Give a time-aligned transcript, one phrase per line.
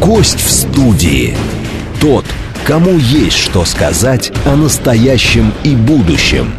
[0.00, 1.36] Гость в студии.
[2.00, 2.24] Тот,
[2.64, 6.54] кому есть что сказать о настоящем и будущем.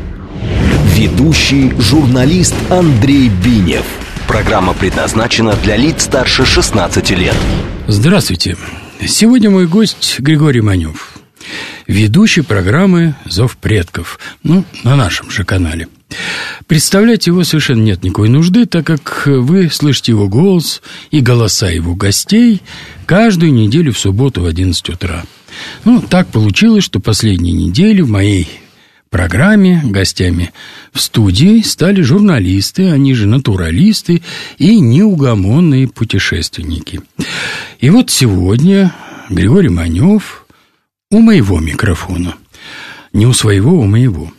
[0.94, 3.86] Ведущий журналист Андрей Бинев.
[4.28, 7.36] Программа предназначена для лиц старше 16 лет.
[7.88, 8.58] Здравствуйте.
[9.08, 11.16] Сегодня мой гость Григорий Манев
[11.88, 15.88] ведущий программы «Зов предков», ну, на нашем же канале.
[16.68, 21.96] Представлять его совершенно нет никакой нужды, так как вы слышите его голос и голоса его
[21.96, 22.62] гостей
[23.06, 25.24] каждую неделю в субботу в 11 утра.
[25.84, 28.48] Ну, так получилось, что последние недели в моей
[29.10, 30.52] программе гостями
[30.92, 34.22] в студии стали журналисты, они же натуралисты
[34.58, 37.02] и неугомонные путешественники.
[37.80, 38.94] И вот сегодня
[39.30, 40.46] Григорий Манев
[41.12, 42.36] у моего микрофона.
[43.14, 44.34] Не у своего, у моего.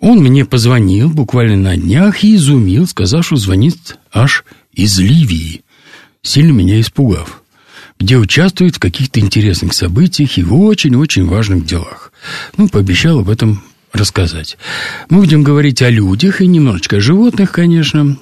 [0.00, 5.62] Он мне позвонил буквально на днях и изумил, сказав, что звонит аж из Ливии,
[6.22, 7.42] сильно меня испугав,
[7.98, 12.12] где участвует в каких-то интересных событиях и в очень-очень важных делах.
[12.56, 14.56] Ну, пообещал об этом рассказать.
[15.08, 18.16] Мы будем говорить о людях и немножечко о животных, конечно,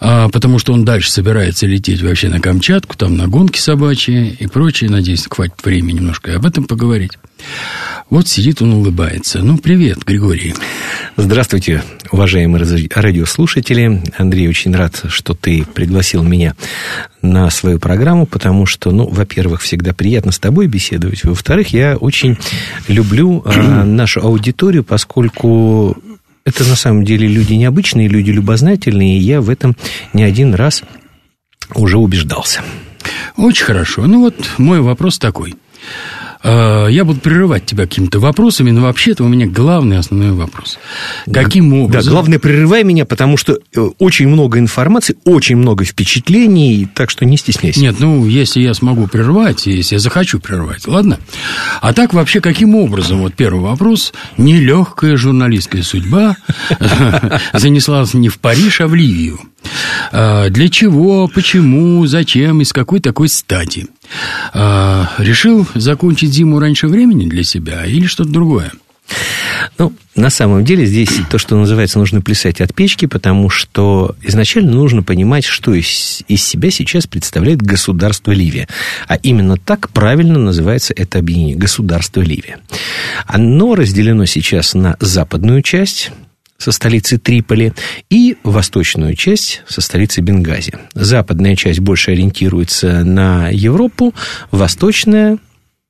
[0.00, 4.46] а, потому что он дальше собирается лететь вообще на Камчатку, там на гонки собачьи и
[4.46, 4.90] прочее.
[4.90, 7.12] Надеюсь, хватит времени немножко об этом поговорить.
[8.10, 9.38] Вот сидит он, улыбается.
[9.38, 10.54] Ну, привет, Григорий.
[11.16, 14.02] Здравствуйте, уважаемые радиослушатели.
[14.18, 16.54] Андрей, очень рад, что ты пригласил меня
[17.22, 21.22] на свою программу, потому что, ну, во-первых, всегда приятно с тобой беседовать.
[21.24, 22.36] Во-вторых, я очень
[22.88, 25.96] люблю а, нашу аудиторию, поскольку
[26.44, 29.76] это на самом деле люди необычные, люди любознательные, и я в этом
[30.12, 30.82] не один раз
[31.74, 32.62] уже убеждался.
[33.36, 34.06] Очень хорошо.
[34.06, 35.54] Ну вот мой вопрос такой.
[36.42, 40.78] Э, я буду прерывать тебя какими-то вопросами, но вообще-то у меня главный основной вопрос.
[41.30, 42.10] Каким образом...
[42.10, 47.24] Да, главное, прерывай меня, потому что э, очень много информации, очень много впечатлений, так что
[47.24, 47.80] не стесняйся.
[47.80, 51.18] Нет, ну, если я смогу прервать, если я захочу прервать, ладно?
[51.80, 56.36] А так вообще каким образом, вот первый вопрос, нелегкая журналистская судьба
[57.52, 59.40] занеслась не в Париж, а в Ливию.
[60.12, 63.86] А, для чего, почему, зачем и с какой такой стати?
[64.52, 68.72] А, решил закончить зиму раньше времени для себя или что-то другое?
[69.78, 74.72] Ну, на самом деле здесь то, что называется, нужно плясать от печки, потому что изначально
[74.72, 78.68] нужно понимать, что из, из себя сейчас представляет государство Ливия.
[79.08, 82.58] А именно так правильно называется это объединение– государство Ливия.
[83.26, 86.12] Оно разделено сейчас на западную часть–
[86.60, 87.72] со столицей Триполи,
[88.10, 90.74] и восточную часть со столицей Бенгази.
[90.94, 94.14] Западная часть больше ориентируется на Европу,
[94.50, 95.38] восточная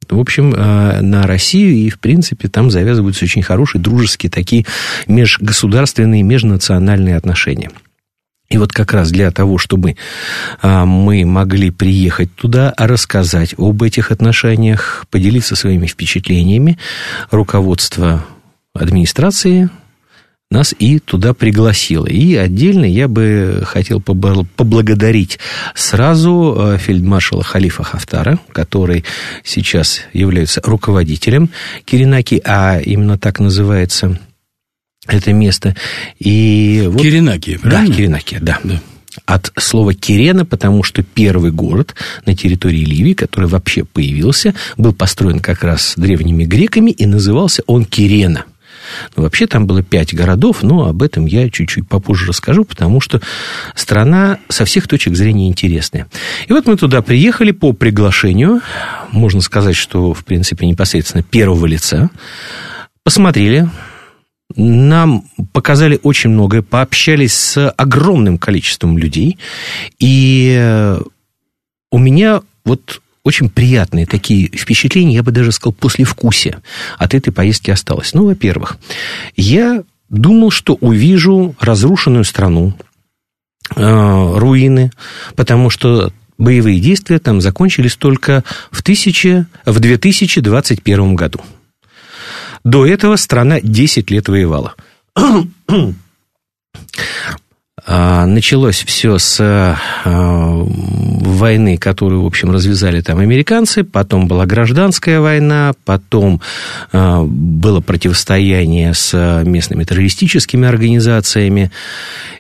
[0.08, 4.66] в общем, э, на Россию, и, в принципе, там завязываются очень хорошие, дружеские такие
[5.06, 7.70] межгосударственные, межнациональные отношения.
[8.48, 9.94] И вот как раз для того, чтобы
[10.62, 16.76] э, мы могли приехать туда, рассказать об этих отношениях, поделиться своими впечатлениями,
[17.31, 18.25] руководство
[18.75, 19.70] администрации
[20.50, 22.06] нас и туда пригласило.
[22.06, 25.38] И отдельно я бы хотел поблагодарить
[25.77, 29.05] сразу э, фельдмаршала Халифа Хафтара, который
[29.44, 31.50] сейчас является руководителем
[31.84, 34.19] Киринаки, а именно так называется
[35.06, 35.77] это место.
[36.19, 37.00] И вот...
[37.00, 37.88] Киринаки, правильно?
[37.88, 38.59] Да, Киринаки, да.
[38.65, 38.81] да
[39.27, 41.94] от слова Кирена, потому что первый город
[42.27, 47.84] на территории Ливии, который вообще появился, был построен как раз древними греками, и назывался он
[47.84, 48.44] Кирена.
[49.17, 53.21] Ну, вообще там было пять городов, но об этом я чуть-чуть попозже расскажу, потому что
[53.75, 56.06] страна со всех точек зрения интересная.
[56.47, 58.61] И вот мы туда приехали по приглашению,
[59.12, 62.11] можно сказать, что, в принципе, непосредственно первого лица,
[63.03, 63.69] посмотрели,
[64.56, 69.39] нам показали очень многое, пообщались с огромным количеством людей,
[69.99, 71.00] и э,
[71.91, 76.58] у меня вот очень приятные такие впечатления, я бы даже сказал, послевкусие
[76.98, 78.14] от этой поездки осталось.
[78.14, 78.78] Ну, во-первых,
[79.36, 82.75] я думал, что увижу разрушенную страну,
[83.76, 84.91] э, руины,
[85.36, 91.40] потому что боевые действия там закончились только в, 1000, в 2021 году.
[92.64, 94.75] До этого страна 10 лет воевала.
[97.87, 105.21] А, началось все с а, войны, которую, в общем, развязали там американцы, потом была гражданская
[105.21, 106.41] война, потом
[106.93, 111.71] а, было противостояние с местными террористическими организациями.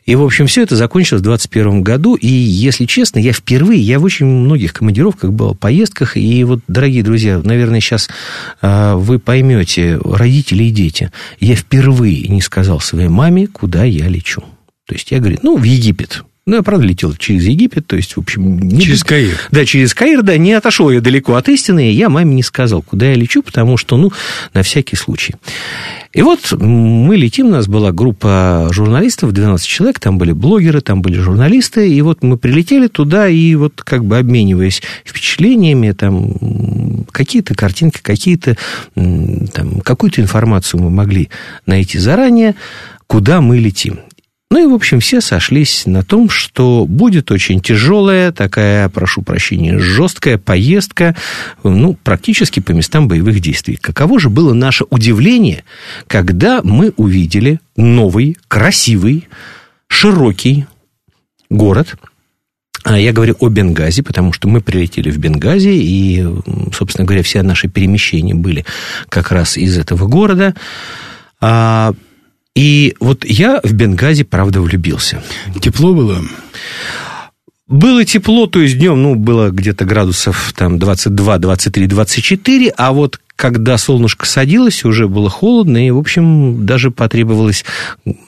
[0.06, 2.16] И, в общем, все это закончилось в 2021 году.
[2.16, 7.02] И, если честно, я впервые, я в очень многих командировках был, поездках, и вот, дорогие
[7.02, 8.08] друзья, наверное, сейчас
[8.60, 14.42] вы поймете, родители и дети, я впервые не сказал своей маме, куда я лечу.
[14.90, 16.24] То есть я говорю, ну, в Египет.
[16.46, 18.58] Ну, я, правда, летел через Египет, то есть, в общем...
[18.58, 18.80] Не...
[18.80, 19.38] Через Каир.
[19.52, 22.82] Да, через Каир, да, не отошел я далеко от истины, и я маме не сказал,
[22.82, 24.10] куда я лечу, потому что, ну,
[24.52, 25.36] на всякий случай.
[26.12, 31.02] И вот мы летим, у нас была группа журналистов, 12 человек, там были блогеры, там
[31.02, 37.54] были журналисты, и вот мы прилетели туда, и вот как бы обмениваясь впечатлениями, там какие-то
[37.54, 38.56] картинки, какие-то,
[38.96, 41.28] там, какую-то информацию мы могли
[41.64, 42.56] найти заранее,
[43.06, 44.00] куда мы летим.
[44.52, 49.78] Ну и, в общем, все сошлись на том, что будет очень тяжелая, такая, прошу прощения,
[49.78, 51.14] жесткая поездка,
[51.62, 53.76] ну, практически по местам боевых действий.
[53.76, 55.62] Каково же было наше удивление,
[56.08, 59.28] когда мы увидели новый, красивый,
[59.86, 60.66] широкий
[61.48, 61.94] город,
[62.82, 66.26] а я говорю о Бенгази, потому что мы прилетели в Бенгази, и,
[66.72, 68.64] собственно говоря, все наши перемещения были
[69.08, 70.56] как раз из этого города.
[72.56, 75.22] И вот я в Бенгази, правда, влюбился.
[75.60, 76.20] Тепло было?
[77.68, 83.20] Было тепло, то есть днем, ну, было где-то градусов там 22, 23, 24, а вот
[83.36, 87.64] когда солнышко садилось, уже было холодно, и, в общем, даже потребовалось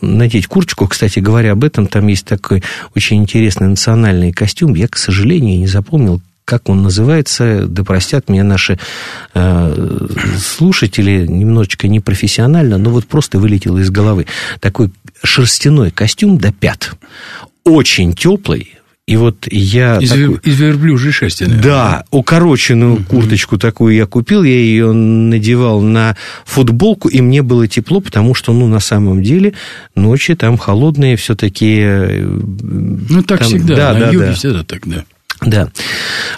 [0.00, 0.86] надеть курточку.
[0.86, 2.62] Кстати говоря, об этом там есть такой
[2.94, 4.74] очень интересный национальный костюм.
[4.74, 6.22] Я, к сожалению, не запомнил,
[6.52, 8.78] как он называется, да простят меня наши
[9.32, 10.06] э,
[10.36, 14.26] слушатели, немножечко непрофессионально, но вот просто вылетело из головы.
[14.60, 14.90] Такой
[15.24, 16.92] шерстяной костюм до пят.
[17.64, 18.74] Очень теплый,
[19.06, 19.96] и вот я...
[19.96, 21.64] Из, такой, из верблюжьей шерсти, наверное.
[21.64, 27.66] Да, укороченную uh курточку такую я купил, я ее надевал на футболку, и мне было
[27.66, 29.54] тепло, потому что, ну, на самом деле,
[29.94, 31.78] ночи там холодные все-таки...
[31.80, 34.32] Э, ну, так там, всегда, да, на да, юге да.
[34.34, 35.04] всегда так, да.
[35.44, 35.68] Да.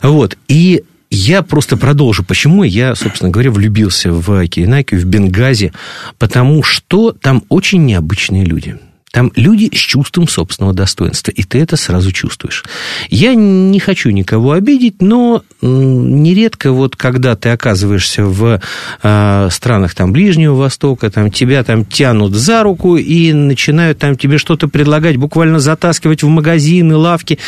[0.03, 0.37] Вот.
[0.49, 2.25] И я просто продолжу.
[2.25, 5.73] Почему я, собственно говоря, влюбился в Киренакию, в Бенгази?
[6.19, 8.79] Потому что там очень необычные люди.
[9.15, 12.65] Там люди с чувством собственного достоинства, и ты это сразу чувствуешь.
[13.11, 18.61] Я не хочу никого обидеть, но нередко вот когда ты оказываешься в
[19.05, 24.37] э, странах там Ближнего Востока, там тебя там тянут за руку и начинают там тебе
[24.37, 27.39] что-то предлагать, буквально затаскивать в магазины, лавки.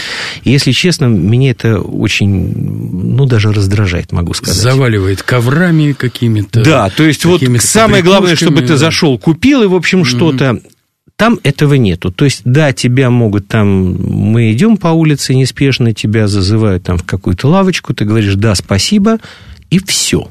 [0.44, 4.56] И, если честно, меня это очень, ну, даже раздражает, могу сказать.
[4.56, 6.62] Заваливает коврами какими-то.
[6.62, 10.60] Да, то есть вот самое главное, чтобы ты зашел, купил и, в общем, что-то
[11.16, 12.12] там этого нету.
[12.12, 13.94] То есть, да, тебя могут там...
[13.94, 19.18] Мы идем по улице неспешно, тебя зазывают там в какую-то лавочку, ты говоришь «да, спасибо»,
[19.70, 20.30] и все.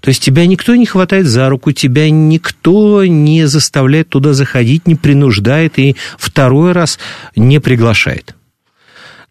[0.00, 4.94] То есть тебя никто не хватает за руку, тебя никто не заставляет туда заходить, не
[4.94, 6.98] принуждает и второй раз
[7.36, 8.34] не приглашает.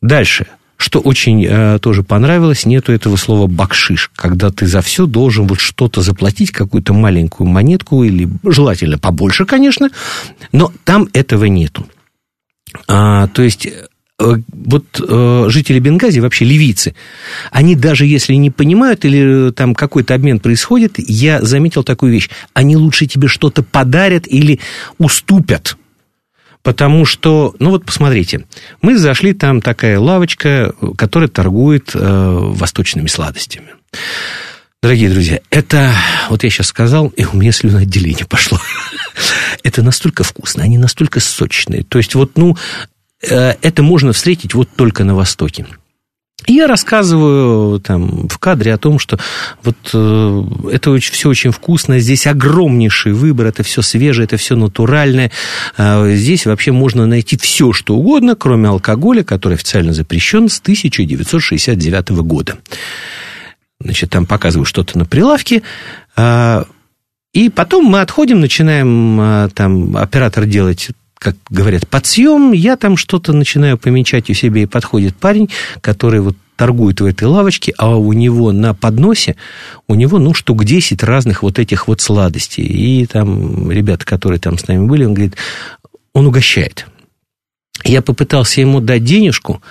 [0.01, 0.45] Дальше–
[0.81, 5.59] что очень э, тоже понравилось, нету этого слова бакшиш, когда ты за все должен вот
[5.59, 9.91] что-то заплатить, какую-то маленькую монетку, или желательно побольше, конечно,
[10.51, 11.85] но там этого нету.
[12.87, 13.71] А, то есть э,
[14.17, 16.95] вот э, жители Бенгази, вообще ливийцы,
[17.51, 22.31] они даже если не понимают или э, там какой-то обмен происходит, я заметил такую вещь,
[22.55, 24.59] они лучше тебе что-то подарят или
[24.97, 25.77] уступят.
[26.63, 28.45] Потому что, ну вот посмотрите,
[28.81, 33.69] мы зашли, там такая лавочка, которая торгует э, восточными сладостями.
[34.83, 35.93] Дорогие друзья, это,
[36.29, 38.59] вот я сейчас сказал, и у меня слюноотделение пошло.
[39.63, 41.83] это настолько вкусно, они настолько сочные.
[41.83, 42.57] То есть, вот, ну,
[43.21, 45.65] э, это можно встретить вот только на Востоке.
[46.47, 49.19] И я рассказываю там в кадре о том, что
[49.63, 54.55] вот э, это очень, все очень вкусно, здесь огромнейший выбор, это все свежее, это все
[54.55, 55.31] натуральное.
[55.77, 62.09] Э, здесь вообще можно найти все, что угодно, кроме алкоголя, который официально запрещен с 1969
[62.21, 62.57] года.
[63.79, 65.61] Значит, там показываю что-то на прилавке.
[66.17, 66.63] Э,
[67.33, 70.89] и потом мы отходим, начинаем э, там оператор делать
[71.21, 76.35] как говорят, подсъем, я там что-то начинаю помечать у себя, и подходит парень, который вот
[76.55, 79.35] торгует в этой лавочке, а у него на подносе,
[79.87, 82.65] у него, ну, штук 10 разных вот этих вот сладостей.
[82.65, 85.35] И там ребята, которые там с нами были, он говорит,
[86.11, 86.87] он угощает.
[87.83, 89.61] Я попытался ему дать денежку,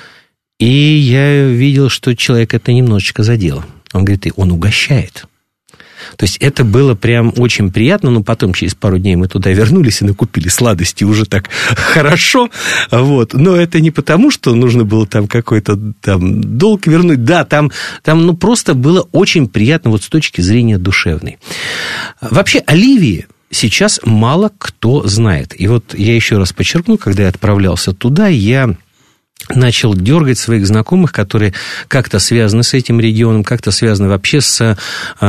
[0.60, 3.66] и я видел, что человек это немножечко задело.
[3.92, 5.26] Он говорит, и он угощает.
[6.16, 10.02] То есть это было прям очень приятно, но потом через пару дней мы туда вернулись
[10.02, 12.50] и накупили сладости уже так хорошо,
[12.90, 13.34] вот.
[13.34, 17.70] Но это не потому, что нужно было там какой-то там долг вернуть, да, там,
[18.02, 21.38] там ну просто было очень приятно вот с точки зрения душевной.
[22.20, 25.58] Вообще Оливии сейчас мало кто знает.
[25.60, 28.74] И вот я еще раз подчеркну, когда я отправлялся туда, я
[29.54, 31.54] начал дергать своих знакомых, которые
[31.88, 34.76] как-то связаны с этим регионом, как-то связаны вообще с
[35.20, 35.24] э,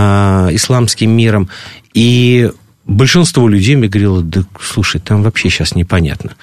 [0.52, 1.50] исламским миром.
[1.94, 2.50] И
[2.86, 6.36] большинство людей мне говорило, да слушай, там вообще сейчас непонятно.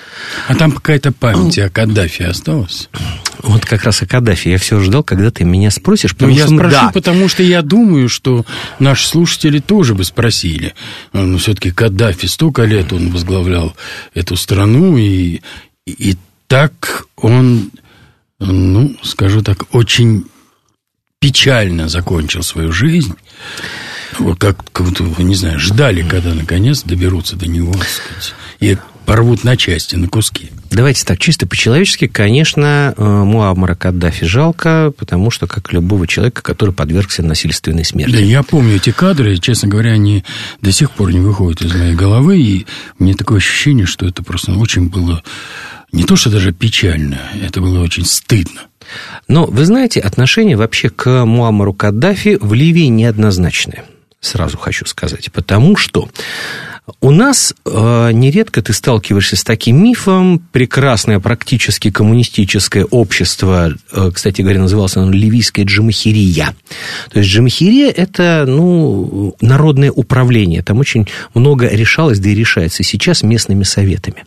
[0.47, 2.89] А там какая-то память о Каддафе осталась?
[3.43, 4.53] Вот как раз о Каддафе.
[4.53, 6.15] Я все ждал, когда ты меня спросишь.
[6.19, 6.91] Ну, я что, спрошу, да.
[6.93, 8.45] потому что я думаю, что
[8.79, 10.75] наши слушатели тоже бы спросили.
[11.13, 13.77] Ну, все-таки Каддафи столько лет он возглавлял
[14.15, 15.41] эту страну, и,
[15.87, 16.17] и
[16.49, 17.71] так он,
[18.41, 20.25] ну, скажу так, очень
[21.21, 23.15] печально закончил свою жизнь.
[24.19, 29.45] Вот как, как будто, не знаю, ждали, когда наконец доберутся до него, сказать, и порвут
[29.45, 30.51] на части, на куски.
[30.71, 36.75] Давайте так, чисто по-человечески, конечно, э, Муаммара Каддафи жалко, потому что, как любого человека, который
[36.75, 38.13] подвергся насильственной смерти.
[38.13, 40.25] Да, я помню эти кадры, честно говоря, они
[40.61, 42.67] до сих пор не выходят из моей головы, и
[42.99, 45.23] мне такое ощущение, что это просто очень было
[45.93, 48.63] не то, что даже печально, это было очень стыдно.
[49.27, 53.85] Но, вы знаете, отношение вообще к Муаммару Каддафи в Ливии неоднозначное
[54.21, 55.31] сразу хочу сказать.
[55.33, 56.09] Потому что
[57.01, 60.41] у нас э, нередко ты сталкиваешься с таким мифом.
[60.53, 66.55] Прекрасное практически коммунистическое общество, э, кстати говоря, называлось оно ливийское джамахирия.
[67.11, 70.63] То есть джамахирия– это ну, народное управление.
[70.63, 74.25] Там очень много решалось, да и решается сейчас местными советами.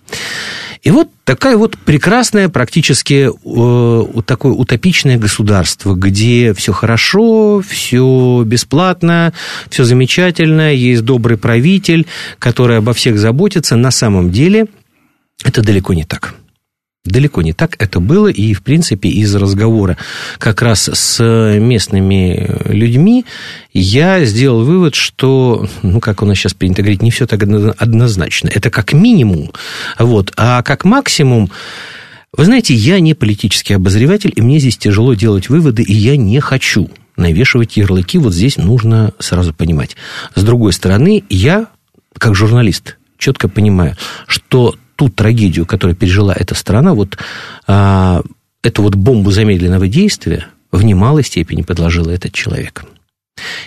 [0.83, 9.31] И вот такая вот прекрасная, практически э, такое утопичное государство, где все хорошо, все бесплатно,
[9.69, 12.07] все замечательно, есть добрый правитель,
[12.39, 13.75] который обо всех заботится.
[13.75, 14.65] На самом деле
[15.43, 16.33] это далеко не так.
[17.03, 19.97] Далеко не так это было, и, в принципе, из разговора
[20.37, 21.19] как раз с
[21.57, 23.25] местными людьми
[23.73, 28.49] я сделал вывод, что, ну, как у нас сейчас принято говорить, не все так однозначно.
[28.53, 29.51] Это как минимум,
[29.97, 31.49] вот, а как максимум,
[32.37, 36.39] вы знаете, я не политический обозреватель, и мне здесь тяжело делать выводы, и я не
[36.39, 39.95] хочу навешивать ярлыки, вот здесь нужно сразу понимать.
[40.35, 41.65] С другой стороны, я,
[42.15, 47.17] как журналист, четко понимаю, что ту трагедию, которую пережила эта страна, вот
[47.65, 48.21] а,
[48.61, 52.85] эту вот бомбу замедленного действия в немалой степени подложил этот человек.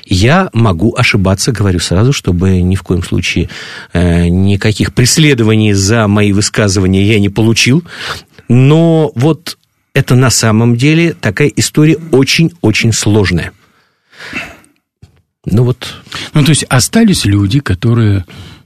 [0.04, 3.48] Я могу ошибаться, говорю сразу, чтобы ни в коем случае
[3.92, 7.82] э, никаких преследований за мои высказывания я не получил.
[8.48, 9.58] Но вот
[9.92, 13.50] это на самом деле такая история очень-очень сложная.
[15.46, 15.96] Ну вот.
[16.32, 18.24] Ну то есть остались люди, которые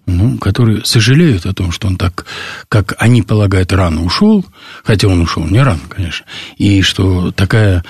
[0.08, 2.26] ну, которые сожалеют о том, что он так,
[2.68, 4.44] как они полагают, рано ушел,
[4.82, 7.84] хотя он ушел не рано, конечно, и что такая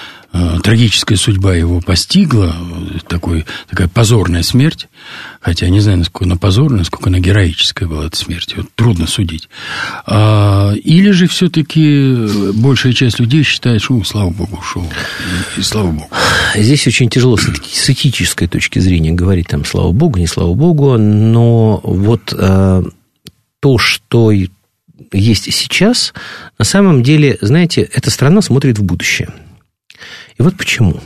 [0.63, 2.55] трагическая судьба его постигла,
[3.09, 4.89] такой, такая позорная смерть,
[5.41, 9.07] хотя я не знаю, насколько она позорная, насколько она героическая была, эта смерть, вот трудно
[9.07, 9.49] судить.
[10.07, 14.85] А, или же все-таки большая часть людей считает, что, слава богу, ушел,
[15.57, 16.11] и, и слава богу.
[16.55, 21.81] Здесь очень тяжело с этической точки зрения говорить, там, слава богу, не слава богу, но
[21.83, 22.83] вот а,
[23.61, 24.33] то, что
[25.13, 26.13] есть сейчас,
[26.59, 29.31] на самом деле, знаете, эта страна смотрит в будущее–
[30.39, 31.01] и вот почему.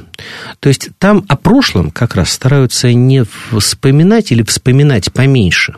[0.60, 5.76] То есть там о прошлом как раз стараются не вспоминать или вспоминать поменьше.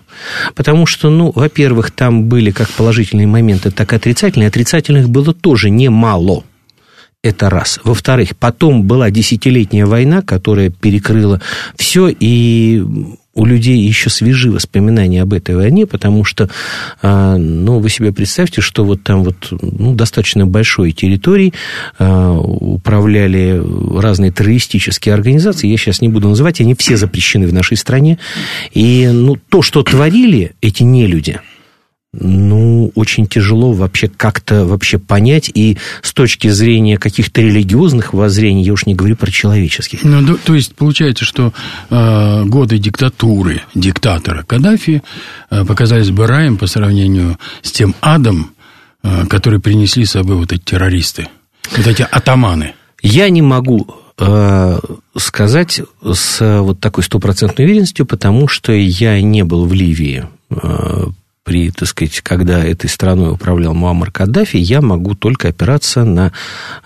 [0.54, 4.48] Потому что, ну, во-первых, там были как положительные моменты, так и отрицательные.
[4.48, 6.44] Отрицательных было тоже немало.
[7.22, 7.80] Это раз.
[7.84, 11.40] Во-вторых, потом была десятилетняя война, которая перекрыла
[11.76, 12.84] все, и
[13.34, 16.48] у людей еще свежи воспоминания об этой войне, потому что,
[17.02, 21.52] а, ну, вы себе представьте, что вот там вот ну, достаточно большой территории
[21.98, 23.62] а, управляли
[24.00, 28.18] разные террористические организации, я сейчас не буду называть, они все запрещены в нашей стране,
[28.72, 31.40] и ну, то, что творили эти нелюди–
[32.20, 38.72] ну, очень тяжело вообще как-то вообще понять, и с точки зрения каких-то религиозных воззрений, я
[38.72, 40.04] уж не говорю про человеческих.
[40.04, 41.52] Ну, то, то есть, получается, что
[41.90, 45.02] э, годы диктатуры диктатора Каддафи
[45.50, 48.52] э, показались бы раем по сравнению с тем адом,
[49.02, 51.28] э, который принесли с собой вот эти террористы,
[51.76, 52.74] вот эти атаманы.
[53.02, 53.86] Я не могу
[54.18, 54.80] э,
[55.16, 61.06] сказать с вот такой стопроцентной уверенностью, потому что я не был в Ливии э,
[61.44, 66.32] при, так сказать, когда этой страной управлял Муаммар Каддафи, я могу только опираться на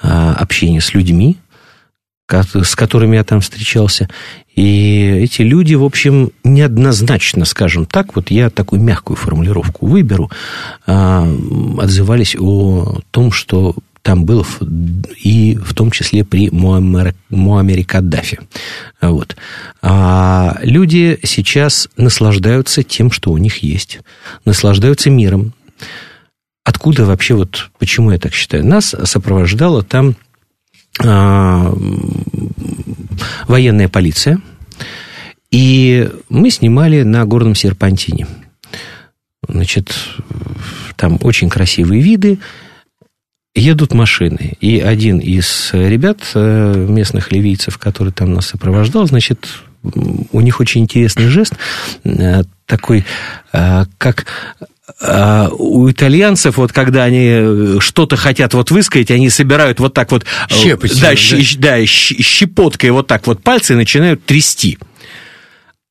[0.03, 1.39] а, общение с людьми,
[2.29, 4.09] с которыми я там встречался.
[4.55, 10.31] И эти люди, в общем, неоднозначно, скажем так, вот я такую мягкую формулировку выберу,
[10.87, 11.27] а,
[11.79, 13.77] отзывались о том, что
[14.09, 14.43] там было
[15.23, 18.41] и в том числе при Муаммере, Муаммере Каддафи.
[19.03, 19.37] Вот.
[19.83, 24.01] А люди сейчас наслаждаются тем, что у них есть,
[24.47, 25.53] наслаждаются миром.
[26.65, 28.65] Откуда вообще, вот почему я так считаю?
[28.65, 30.17] Нас сопровождала там
[31.05, 31.71] а,
[33.47, 34.41] военная полиция,
[35.51, 38.27] И мы снимали на горном серпантине.
[39.47, 39.95] Значит,
[40.97, 42.39] там очень красивые виды,
[43.59, 44.55] едут машины.
[44.61, 49.49] И один из ребят, э, местных ливийцев, который там нас сопровождал, значит,
[50.33, 51.55] у них очень интересный жест,
[52.05, 53.05] э, такой,
[53.53, 54.27] э, как
[55.01, 60.25] у итальянцев, вот когда они что-то хотят вот высказать, они собирают вот так вот...
[60.49, 60.97] Щепотью.
[61.01, 61.17] Да, да.
[61.17, 64.79] Щ, да, щепоткой вот так вот пальцы и начинают трясти.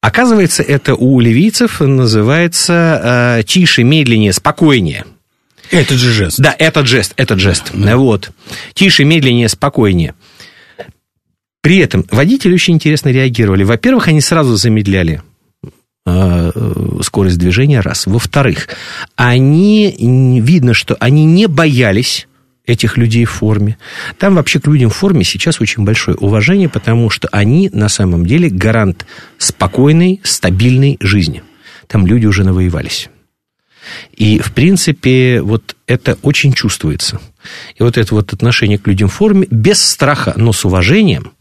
[0.01, 5.05] Оказывается, это у ливийцев называется э, тише, медленнее, спокойнее.
[5.71, 6.39] Этот же жест.
[6.39, 7.71] Да, этот жест, этот жест.
[7.73, 7.97] Да.
[7.97, 8.31] Вот.
[8.73, 10.13] Тише, медленнее, спокойнее.
[11.61, 13.63] При этом водители очень интересно реагировали.
[13.63, 15.21] Во-первых, они сразу замедляли
[16.05, 16.51] э,
[17.01, 18.05] скорость движения, раз.
[18.07, 18.69] Во-вторых,
[19.15, 22.27] они, видно, что они не боялись
[22.65, 23.77] этих людей в форме.
[24.19, 28.25] Там вообще к людям в форме сейчас очень большое уважение, потому что они на самом
[28.25, 29.05] деле гарант
[29.37, 31.43] спокойной, стабильной жизни.
[31.87, 33.09] Там люди уже навоевались.
[34.15, 37.19] И, в принципе, вот это очень чувствуется.
[37.75, 41.31] И вот это вот отношение к людям в форме без страха, но с уважением,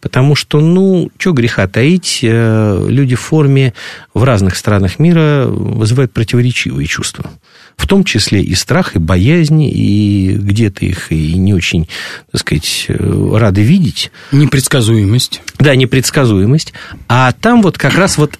[0.00, 3.74] потому что, ну, что греха таить, э, люди в форме
[4.12, 7.30] в разных странах мира вызывают противоречивые чувства
[7.76, 11.88] в том числе и страх, и боязнь, и где-то их и не очень,
[12.30, 14.10] так сказать, э, рады видеть.
[14.32, 15.42] Непредсказуемость.
[15.58, 16.72] Да, непредсказуемость.
[17.08, 18.38] А там вот как раз вот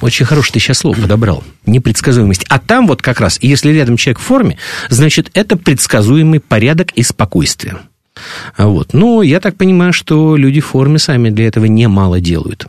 [0.00, 1.44] очень хороший ты сейчас слово подобрал.
[1.66, 2.44] Непредсказуемость.
[2.48, 7.02] А там вот как раз, если рядом человек в форме, значит, это предсказуемый порядок и
[7.02, 7.78] спокойствие.
[8.58, 8.92] Вот.
[8.92, 12.66] Ну, я так понимаю, что люди в форме сами для этого немало делают.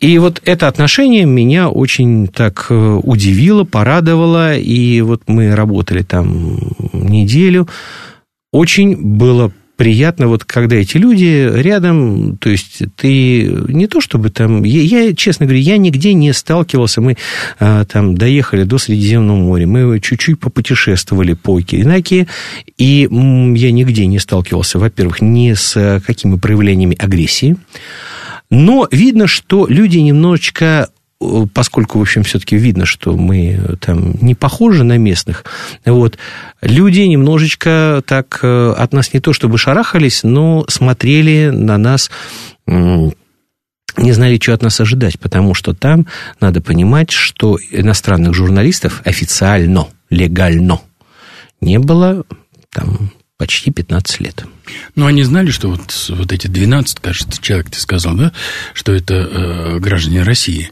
[0.00, 4.56] И вот это отношение меня очень так э, удивило, порадовало.
[4.56, 6.58] И вот мы работали там
[6.92, 7.68] неделю.
[8.52, 14.64] Очень было приятно, вот когда эти люди рядом, то есть ты не то чтобы там,
[14.64, 17.16] я, я честно говорю, я нигде не сталкивался, мы
[17.58, 22.26] а, там доехали до Средиземного моря, мы чуть-чуть попутешествовали по Киренакии,
[22.78, 27.56] и я нигде не сталкивался, во-первых, ни с какими проявлениями агрессии,
[28.50, 30.88] но видно, что люди немножечко
[31.54, 35.44] поскольку, в общем, все-таки видно, что мы там не похожи на местных,
[35.84, 36.18] вот,
[36.60, 42.10] люди немножечко так э, от нас не то чтобы шарахались, но смотрели на нас
[42.66, 46.06] не знали, что от нас ожидать, потому что там
[46.40, 50.80] надо понимать, что иностранных журналистов официально, легально
[51.60, 52.24] не было
[52.70, 54.44] там почти 15 лет.
[54.94, 58.32] Ну, они знали, что вот, вот эти 12, кажется, человек ты сказал, да,
[58.74, 60.70] что это э, граждане России.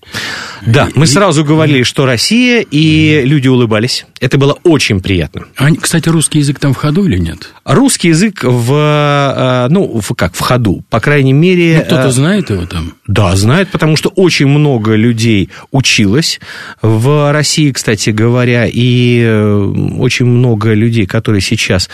[0.67, 3.25] Да, и, мы сразу говорили, что Россия, и mm.
[3.25, 4.07] люди улыбались.
[4.21, 5.45] Это было очень приятно.
[5.57, 7.51] А, кстати, русский язык там в ходу или нет?
[7.65, 11.79] Русский язык в, э, ну, в, как, в ходу, по крайней мере...
[11.79, 12.95] Ну, кто-то э, знает его там?
[13.07, 16.41] Да, знает, потому что очень много людей училось
[16.81, 21.91] в России, кстати говоря, и э, очень много людей, которые сейчас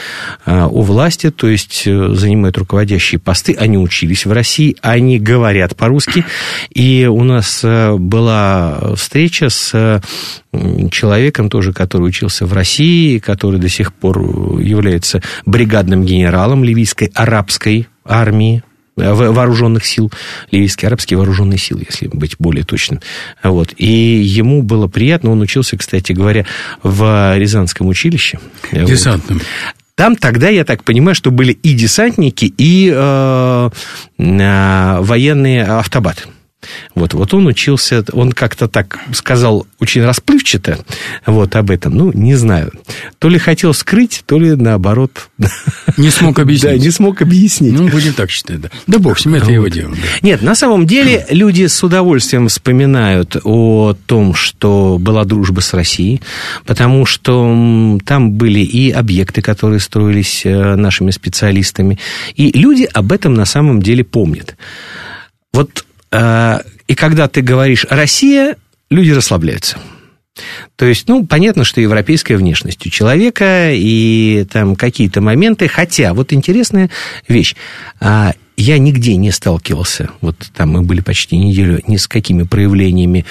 [0.47, 1.85] у власти, то есть
[2.15, 6.25] занимают руководящие посты, они учились в России, они говорят по-русски.
[6.73, 10.01] И у нас э, была встреча с
[10.91, 14.21] человеком тоже, который учился в России, который до сих пор
[14.61, 18.63] является бригадным генералом ливийской арабской армии,
[18.97, 20.11] э, вооруженных сил,
[20.51, 23.01] ливийские арабские вооруженные силы, если быть более точным.
[23.43, 23.73] Вот.
[23.77, 26.47] И ему было приятно, он учился, кстати говоря,
[26.83, 28.39] в Рязанском училище.
[28.73, 29.39] Десантным.
[29.39, 29.47] Вот.
[30.01, 33.71] Там тогда, я так понимаю, что были и десантники, и э,
[34.17, 36.23] э, военные автобаты.
[36.95, 40.79] Вот, вот он учился, он как-то так сказал очень расплывчато
[41.27, 42.73] вот об этом, ну, не знаю.
[43.19, 45.31] То ли хотел скрыть, то ли наоборот.
[45.97, 46.73] Не смог объяснить.
[46.73, 47.73] Да, не смог объяснить.
[47.73, 48.71] Ну, будем так считать, да.
[48.87, 49.53] Да бог с ним, это вот.
[49.53, 49.93] его дело.
[49.93, 50.09] Да.
[50.23, 56.21] Нет, на самом деле люди с удовольствием вспоминают о том, что была дружба с Россией,
[56.67, 61.99] потому что там были и объекты, которые строились э, нашими специалистами,
[62.35, 64.57] и люди об этом на самом деле помнят.
[65.53, 68.57] Вот и когда ты говоришь «Россия»,
[68.91, 69.79] люди расслабляются.
[70.77, 76.33] То есть, ну, понятно, что европейская внешность у человека и там какие-то моменты, хотя вот
[76.33, 76.91] интересная
[77.29, 77.55] вещь.
[78.01, 83.25] А, я нигде не сталкивался, вот там мы были почти неделю, ни с какими проявлениями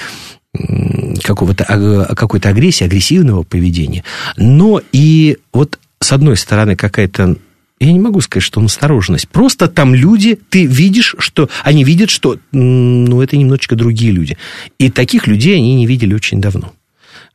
[1.24, 4.04] какого-то, какой-то агрессии, агрессивного поведения.
[4.38, 7.36] Но и вот с одной стороны какая-то
[7.80, 9.30] я не могу сказать, что настороженность.
[9.30, 14.38] Просто там люди, ты видишь, что они видят, что ну, это немножечко другие люди.
[14.78, 16.74] И таких людей они не видели очень давно.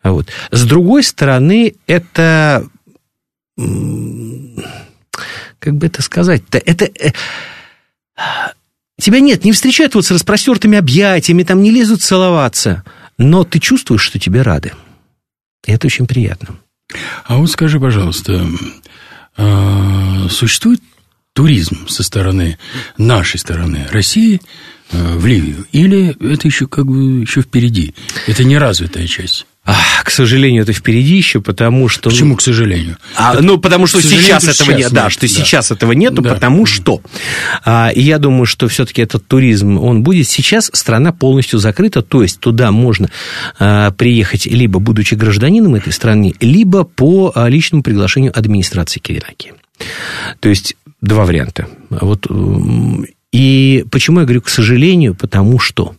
[0.03, 0.29] Вот.
[0.51, 2.67] С другой стороны, это
[5.59, 7.13] как бы это сказать-то, это э,
[9.01, 12.85] Тебя нет, не встречают вот с распростертыми объятиями, там не лезут целоваться.
[13.19, 14.73] Но ты чувствуешь, что тебе рады.
[15.67, 16.57] И это очень приятно.
[17.25, 18.47] А вот скажи, пожалуйста, а,
[20.31, 20.81] существует
[21.35, 22.59] туризм со стороны
[22.97, 24.41] нашей стороны России
[24.91, 25.67] э, в Ливию?
[25.73, 27.95] Или это еще как бы еще впереди?
[28.27, 29.47] Это не развитая часть?
[29.65, 32.11] К сожалению, это впереди еще, потому что...
[32.11, 32.99] Почему, ну, к сожалению?
[33.17, 34.93] А, ну, потому что сейчас этого нет.
[34.93, 35.29] Да, что да.
[35.29, 36.35] сейчас этого нету, да.
[36.35, 37.01] потому что...
[37.65, 40.29] А, и я думаю, что все-таки этот туризм, он будет.
[40.29, 43.09] Сейчас страна полностью закрыта, то есть туда можно
[43.59, 49.55] а, приехать либо будучи гражданином этой страны, либо по а, личному приглашению администрации Киренакии.
[50.41, 51.69] То есть два варианта.
[51.89, 52.27] Вот
[53.35, 55.17] и почему я говорю к сожалению?
[55.17, 55.97] Потому что,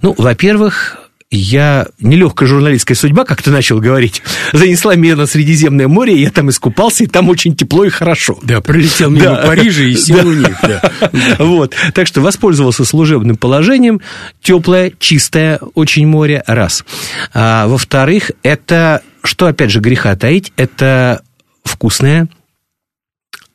[0.00, 0.98] ну, во-первых,
[1.36, 6.50] я нелегкая журналистская судьба, как ты начал говорить, занесла меня на Средиземное море, я там
[6.50, 8.38] искупался, и там очень тепло и хорошо.
[8.42, 9.46] Да, пролетел мимо да.
[9.46, 10.24] Парижа и сел да.
[10.26, 10.56] у них.
[10.62, 10.92] Да.
[11.38, 14.00] Вот, так что воспользовался служебным положением,
[14.42, 16.84] теплое, чистое очень море, раз.
[17.32, 21.22] А, во-вторых, это, что опять же греха таить, это
[21.64, 22.28] вкусное,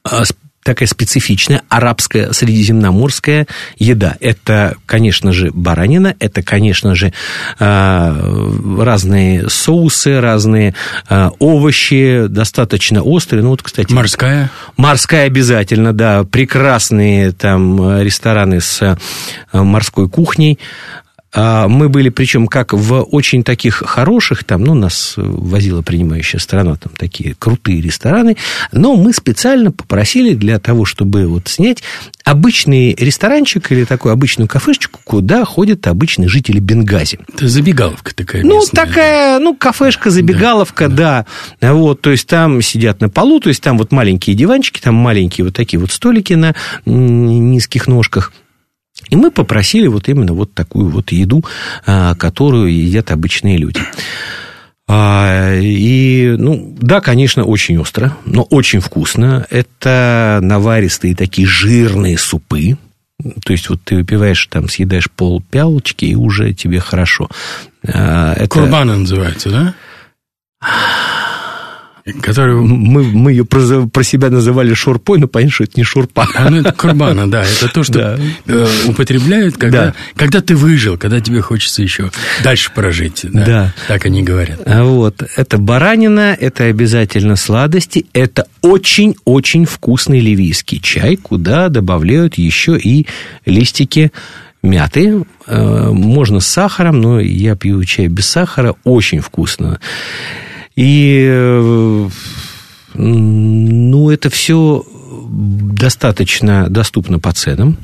[0.04, 0.24] а,
[0.68, 4.18] такая специфичная арабская средиземноморская еда.
[4.20, 7.14] Это, конечно же, баранина, это, конечно же,
[7.58, 8.14] а,
[8.78, 10.76] разные соусы, разные
[11.08, 13.44] а, овощи, достаточно острые.
[13.44, 13.94] Ну, вот, кстати...
[13.94, 14.52] Морская?
[14.76, 16.26] Морская обязательно, да.
[16.26, 18.98] Прекрасные там рестораны с
[19.54, 20.60] морской кухней.
[21.34, 26.76] А, мы были, причем, как в очень таких хороших, там, ну, нас возила принимающая страна,
[26.76, 28.38] там такие крутые рестораны,
[28.72, 31.84] но мы специально попросили для того, чтобы вот снять
[32.24, 37.20] обычный ресторанчик или такую обычную кафешечку, куда ходят обычные жители Бенгази.
[37.34, 41.26] Это забегаловка такая Ну, такая, ну, кафешка, забегаловка, да,
[41.60, 41.74] да.
[41.74, 45.46] Вот, то есть там сидят на полу, то есть там вот маленькие диванчики, там маленькие
[45.46, 48.32] вот такие вот столики на низких ножках–
[49.10, 51.44] и мы попросили вот именно вот такую вот еду,
[51.86, 53.82] а, которую едят обычные люди.
[54.90, 59.46] А, и, ну, да, конечно, очень остро, но очень вкусно.
[59.50, 62.78] Это наваристые такие жирные супы.
[63.44, 67.30] То есть, вот ты выпиваешь, там, съедаешь пол пялочки, и уже тебе хорошо.
[67.86, 68.48] А, это...
[68.48, 69.74] Курбана называется, да?
[72.22, 72.64] Которую...
[72.64, 76.28] Мы, мы ее про, про себя называли шурпой, но понятно, что это не шурпа.
[76.36, 77.44] А, ну, это курбана, да.
[77.44, 78.20] Это то, что да.
[78.46, 79.94] Э, употребляют, когда, да.
[80.16, 82.12] когда ты выжил, когда тебе хочется еще
[82.44, 83.22] дальше прожить.
[83.24, 83.46] Да.
[83.46, 83.74] да.
[83.88, 84.62] Так они говорят.
[84.66, 85.24] А вот.
[85.36, 93.06] Это баранина, это обязательно сладости, это очень-очень вкусный ливийский чай, куда добавляют еще и
[93.46, 94.12] листики
[94.64, 95.24] мяты.
[95.46, 98.76] Э, можно с сахаром, но я пью чай без сахара.
[98.84, 99.80] Очень вкусно.
[100.78, 102.10] И, э,
[102.94, 104.86] ну, это все
[105.28, 107.78] достаточно доступно по ценам.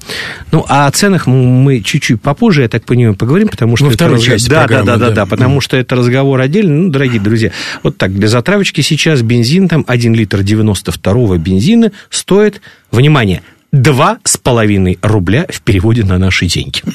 [0.51, 3.85] Ну, а о ценах мы чуть-чуть попозже, я так понимаю, поговорим, потому что...
[3.85, 6.73] Во второй это части да, да, да, да, да, потому что это разговор отдельно.
[6.73, 7.51] Ну, дорогие друзья,
[7.81, 13.41] вот так, для затравочки сейчас бензин, там 1 литр 92-го бензина стоит, внимание,
[13.73, 16.81] 2,5 рубля в переводе на наши деньги.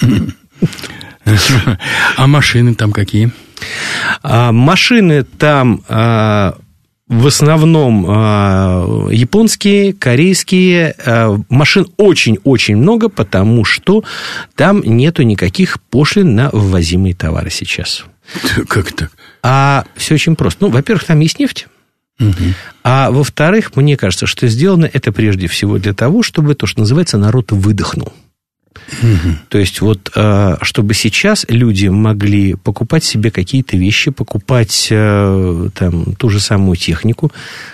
[2.16, 3.30] А машины там какие?
[4.22, 6.56] А, машины там а,
[7.06, 10.94] в основном а, японские, корейские.
[11.48, 14.04] Машин очень-очень много, потому что
[14.54, 18.04] там нету никаких пошлин на ввозимые товары сейчас.
[18.68, 19.10] Как так?
[19.42, 20.64] А все очень просто.
[20.64, 21.66] Ну, во-первых, там есть нефть.
[22.20, 22.34] Угу.
[22.82, 27.16] А во-вторых, мне кажется, что сделано это прежде всего для того, чтобы то, что называется,
[27.16, 28.12] народ выдохнул.
[29.48, 36.14] То есть вот, э, чтобы сейчас люди могли покупать себе какие-то вещи, покупать э, там
[36.14, 37.32] ту же самую технику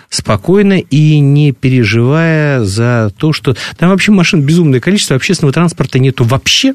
[0.08, 6.24] спокойно и не переживая за то, что там вообще машин безумное количество, общественного транспорта нету
[6.24, 6.74] вообще.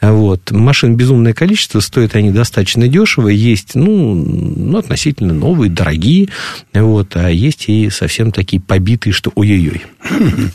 [0.00, 0.50] Вот.
[0.50, 3.28] Машин безумное количество, стоят они достаточно дешево.
[3.28, 6.28] Есть, ну, ну, относительно новые, дорогие.
[6.72, 7.16] Вот.
[7.16, 9.82] А есть и совсем такие побитые, что ой-ой-ой.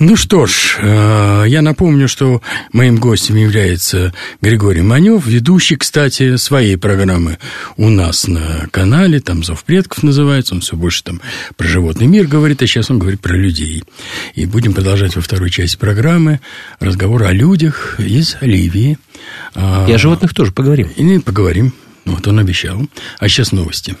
[0.00, 2.40] Ну что ж, э, я напомню, что
[2.72, 7.38] моим гостем является Григорий Манев, ведущий, кстати, своей программы
[7.76, 11.20] у нас на канале, там «Зов предков» называется, он все больше там
[11.56, 13.82] про животный мир говорит, а сейчас он говорит про людей.
[14.34, 16.40] И будем продолжать во второй части программы
[16.78, 18.98] разговор о людях из Ливии.
[19.54, 20.88] И о животных тоже поговорим.
[20.96, 21.72] И поговорим.
[22.04, 22.80] Вот он обещал.
[23.18, 23.96] А сейчас новости.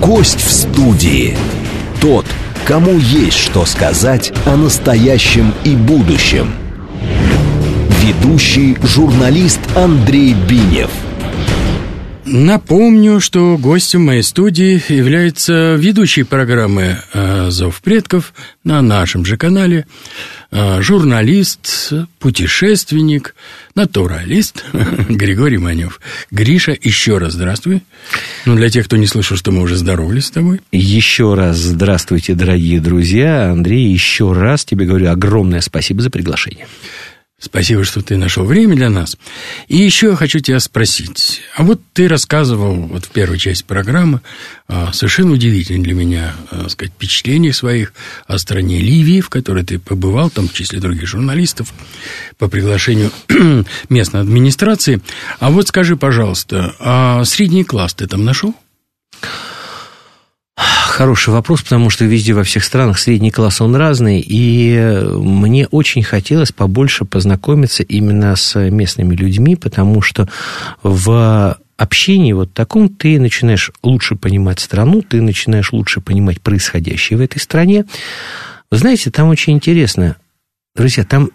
[0.00, 1.36] Гость в студии.
[2.00, 2.26] Тот,
[2.66, 6.52] кому есть что сказать о настоящем и будущем.
[8.02, 10.90] Ведущий журналист Андрей Бинев.
[12.24, 16.98] Напомню, что гостем моей студии является ведущий программы
[17.48, 23.34] «Зов предков» на нашем же канале а, журналист, путешественник,
[23.74, 24.64] натуралист
[25.08, 26.00] Григорий Манев.
[26.30, 27.82] Гриша, еще раз здравствуй.
[28.46, 30.60] Ну, для тех, кто не слышал, что мы уже здоровались с тобой.
[30.72, 33.50] Еще раз здравствуйте, дорогие друзья.
[33.50, 36.66] Андрей, еще раз тебе говорю огромное спасибо за приглашение.
[37.40, 39.16] Спасибо, что ты нашел время для нас.
[39.66, 41.40] И еще я хочу тебя спросить.
[41.56, 44.20] А вот ты рассказывал вот в первой части программы
[44.68, 47.94] а, совершенно удивительное для меня а, сказать, впечатление своих
[48.26, 51.72] о стране Ливии, в которой ты побывал, там в числе других журналистов,
[52.36, 53.10] по приглашению
[53.88, 55.00] местной администрации.
[55.38, 58.54] А вот скажи, пожалуйста, а средний класс ты там нашел?
[60.60, 64.78] Хороший вопрос, потому что везде во всех странах средний класс, он разный, и
[65.16, 70.28] мне очень хотелось побольше познакомиться именно с местными людьми, потому что
[70.82, 77.22] в общении вот таком ты начинаешь лучше понимать страну, ты начинаешь лучше понимать происходящее в
[77.22, 77.86] этой стране.
[78.70, 80.16] Знаете, там очень интересно,
[80.76, 81.30] друзья, там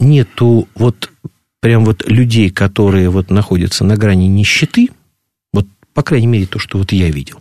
[0.00, 1.12] нету вот
[1.60, 4.88] прям вот людей, которые вот находятся на грани нищеты,
[5.52, 7.40] вот, по крайней мере, то, что вот я видел.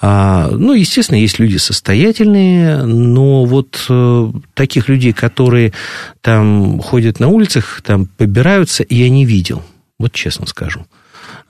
[0.00, 5.72] А, ну, естественно, есть люди состоятельные, но вот э, таких людей, которые
[6.20, 9.62] там ходят на улицах, там побираются, я не видел.
[9.98, 10.86] Вот честно скажу.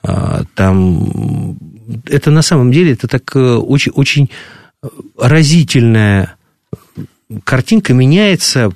[0.03, 1.57] А, там
[2.07, 4.31] это на самом деле это так э, очень, очень
[5.17, 6.35] разительная
[7.45, 8.73] картинка меняется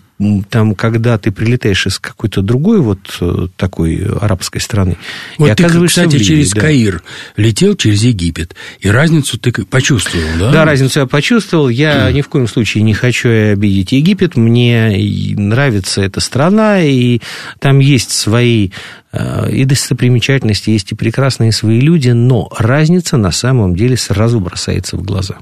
[0.48, 4.96] там, когда ты прилетаешь из какой-то другой вот э, такой арабской страны,
[5.36, 6.60] вот и ты, кстати, Ливии, через да.
[6.62, 7.02] Каир
[7.36, 10.52] летел через Египет, и разницу ты почувствовал, да?
[10.52, 11.68] Да, разницу я почувствовал.
[11.68, 12.12] Я mm.
[12.14, 14.36] ни в коем случае не хочу обидеть Египет.
[14.36, 14.96] Мне
[15.36, 17.20] нравится эта страна, и
[17.58, 18.70] там есть свои
[19.12, 24.96] э, и достопримечательности, есть и прекрасные свои люди, но разница на самом деле сразу бросается
[24.96, 25.36] в глаза.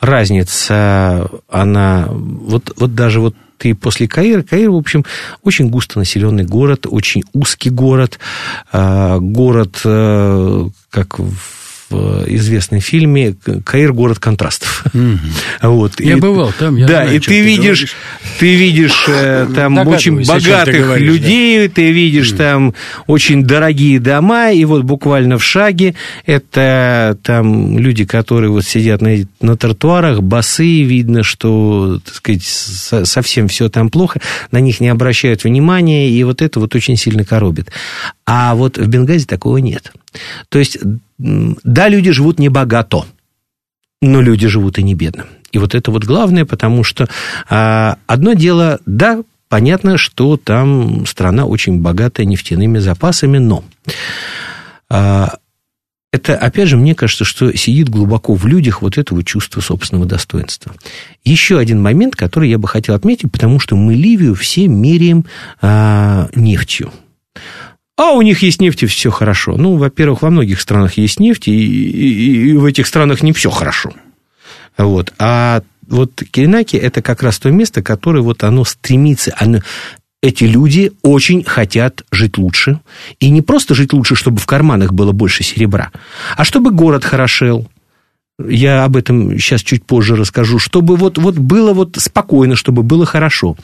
[0.00, 5.04] Разница, она, вот, вот даже вот ты после Каира, Каир, в общем,
[5.44, 8.18] очень густонаселенный город, очень узкий город,
[8.72, 11.61] а, город, э, как в
[11.92, 13.92] в известном фильме «Каир.
[13.92, 14.84] Город контрастов».
[14.94, 15.18] Угу.
[15.62, 16.00] Вот.
[16.00, 17.94] Я и, бывал там, я Да, знаю, и ты, ты видишь,
[18.38, 21.74] ты видишь э, там очень богатых говоришь, людей, да.
[21.74, 22.38] ты видишь угу.
[22.38, 22.74] там
[23.06, 25.94] очень дорогие дома, и вот буквально в шаге
[26.26, 33.48] это там люди, которые вот сидят на, на тротуарах, басы, видно, что, так сказать, совсем
[33.48, 37.70] все там плохо, на них не обращают внимания, и вот это вот очень сильно коробит.
[38.24, 39.92] А вот в Бенгазе такого нет.
[40.48, 40.78] То есть,
[41.18, 43.04] да, люди живут не богато,
[44.00, 45.26] но люди живут и не бедно.
[45.50, 47.08] И вот это вот главное, потому что
[47.48, 53.64] а, одно дело, да, понятно, что там страна очень богатая нефтяными запасами, но
[54.88, 55.36] а,
[56.12, 60.74] это, опять же, мне кажется, что сидит глубоко в людях вот этого чувства собственного достоинства.
[61.24, 65.24] Еще один момент, который я бы хотел отметить, потому что мы Ливию все меряем
[65.60, 66.92] а, нефтью
[67.96, 69.56] а у них есть нефть, и все хорошо.
[69.56, 73.50] Ну, во-первых, во многих странах есть нефть, и, и, и в этих странах не все
[73.50, 73.92] хорошо.
[74.78, 75.12] Вот.
[75.18, 79.60] А вот Киренаки– это как раз то место, которое вот оно стремится, оно,
[80.22, 82.80] эти люди очень хотят жить лучше.
[83.20, 85.90] И не просто жить лучше, чтобы в карманах было больше серебра,
[86.36, 87.68] а чтобы город хорошел,
[88.38, 93.04] я об этом сейчас чуть позже расскажу, чтобы вот, вот было вот спокойно, чтобы было
[93.04, 93.56] хорошо.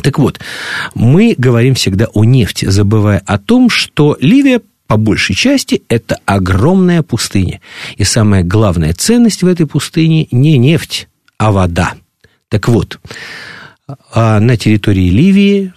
[0.00, 0.40] Так вот,
[0.94, 7.02] мы говорим всегда о нефти, забывая о том, что Ливия по большей части это огромная
[7.02, 7.60] пустыня.
[7.96, 11.94] И самая главная ценность в этой пустыне не нефть, а вода.
[12.48, 13.00] Так вот,
[14.14, 15.72] а на территории Ливии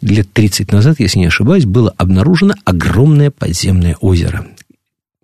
[0.00, 4.46] лет 30 назад, если не ошибаюсь, было обнаружено огромное подземное озеро.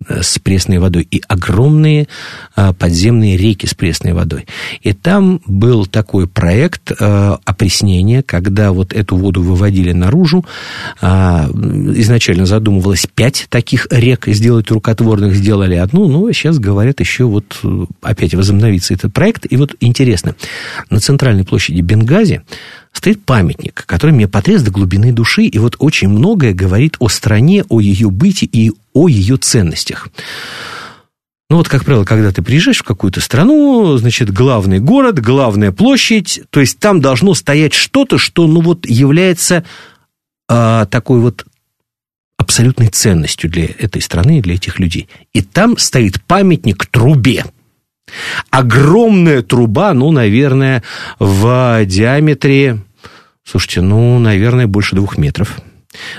[0.07, 2.07] Э, с пресной водой и огромные
[2.55, 4.47] а, подземные реки с пресной водой.
[4.81, 10.43] И там был такой проект э, опреснения, когда вот эту воду выводили наружу.
[11.01, 17.59] А, изначально задумывалось пять таких рек сделать рукотворных, сделали одну, но сейчас говорят еще вот
[17.63, 19.45] э, опять возобновится этот проект.
[19.51, 20.35] И вот интересно,
[20.89, 22.41] на центральной площади Бенгази
[22.91, 27.63] стоит памятник, который мне потряс до глубины души, и вот очень многое говорит о стране,
[27.69, 30.09] о ее быте и о ее ценностях.
[31.49, 36.41] Ну вот, как правило, когда ты приезжаешь в какую-то страну, значит, главный город, главная площадь,
[36.49, 39.65] то есть там должно стоять что-то, что, ну вот, является
[40.47, 41.45] а, такой вот
[42.37, 45.09] абсолютной ценностью для этой страны и для этих людей.
[45.33, 47.45] И там стоит памятник трубе.
[48.49, 50.83] Огромная труба, ну, наверное,
[51.19, 52.79] в диаметре,
[53.43, 55.59] слушайте, ну, наверное, больше двух метров.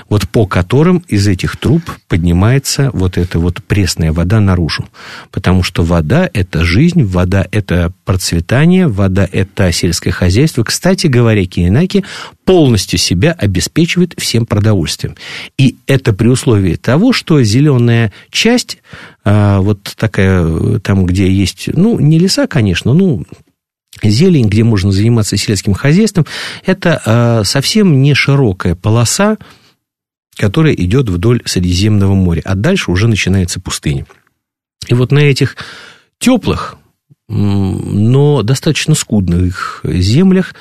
[0.09, 4.87] Вот по которым из этих труб поднимается вот эта вот пресная вода наружу.
[5.31, 10.63] Потому что вода– это жизнь, вода– это процветание, вода– это сельское хозяйство.
[10.63, 12.03] Кстати говоря, Киенаки
[12.45, 15.15] полностью себя обеспечивает всем продовольствием.
[15.57, 18.79] И это при условии того, что зеленая часть,
[19.23, 23.25] а, вот такая, там, где есть, ну, не леса, конечно, ну,
[24.01, 26.25] зелень, где можно заниматься сельским хозяйством,
[26.65, 29.37] это а, совсем не широкая полоса,
[30.35, 34.05] которая идет вдоль Средиземного моря, а дальше уже начинается пустыня.
[34.87, 35.55] И вот на этих
[36.19, 36.75] теплых,
[37.27, 40.53] но достаточно скудных землях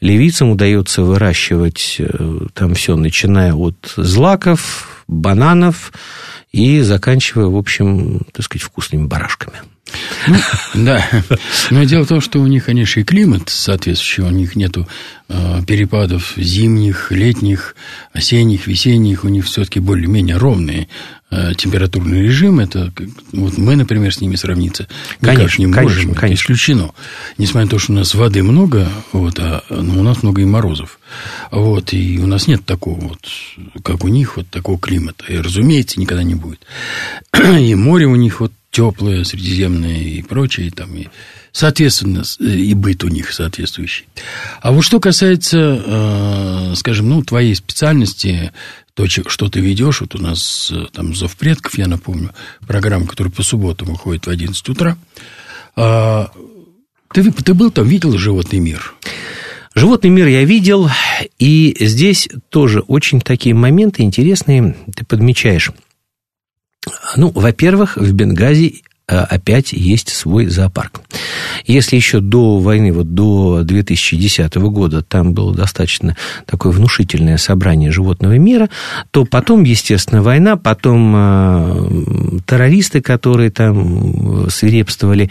[0.00, 5.92] ливийцам удается выращивать э, там все, начиная от злаков, бананов
[6.50, 9.58] и заканчивая, в общем, так сказать, вкусными барашками.
[10.26, 10.36] Ну,
[10.74, 11.04] да,
[11.70, 14.88] но дело в том, что у них, конечно, и климат соответствующий, у них нету
[15.28, 17.74] э, перепадов зимних, летних,
[18.12, 20.88] осенних, весенних, у них все-таки более-менее ровные
[21.30, 22.60] э, температурный режим.
[22.60, 22.92] Это
[23.32, 24.86] вот мы, например, с ними сравниться
[25.20, 26.42] никак конечно, не можем, конечно, конечно.
[26.42, 26.90] исключено.
[27.38, 30.44] Несмотря на то, что у нас воды много, вот, а ну, у нас много и
[30.44, 31.00] морозов.
[31.50, 33.28] Вот, и у нас нет такого вот,
[33.82, 35.24] как у них, вот такого климата.
[35.28, 36.60] И, разумеется, никогда не будет.
[37.34, 41.06] И море у них вот теплые, средиземные и прочее, там, и,
[41.52, 44.06] соответственно, э, и быт у них соответствующий.
[44.62, 48.50] А вот что касается, э, скажем, ну, твоей специальности,
[48.94, 52.30] то, что ты ведешь, вот у нас э, там «Зов предков», я напомню,
[52.66, 54.96] программа, которая по субботам выходит в 11 утра.
[55.76, 56.30] А,
[57.12, 58.94] ты, ты был там, видел «Животный мир»?
[59.74, 60.90] Животный мир я видел,
[61.38, 65.70] и здесь тоже очень такие моменты интересные ты подмечаешь.
[67.16, 71.00] Ну, во-первых, в Бенгази опять есть свой зоопарк.
[71.66, 78.38] Если еще до войны, вот до 2010 года, там было достаточно такое внушительное собрание животного
[78.38, 78.68] мира,
[79.10, 85.30] то потом, естественно, война, потом э, террористы, которые там свирепствовали,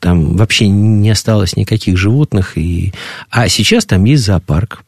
[0.00, 2.56] там вообще не осталось никаких животных.
[2.56, 2.92] И...
[3.30, 4.82] А сейчас там есть зоопарк.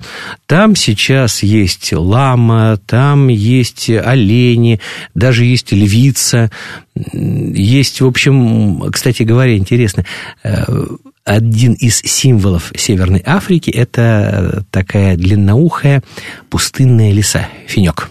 [0.47, 4.81] Там сейчас есть лама, там есть олени,
[5.15, 6.51] даже есть львица.
[6.95, 10.05] Есть, в общем, кстати говоря, интересно,
[10.43, 10.65] э,
[11.25, 16.03] один из символов Северной Африки– это такая длинноухая
[16.49, 18.11] пустынная лиса, финек.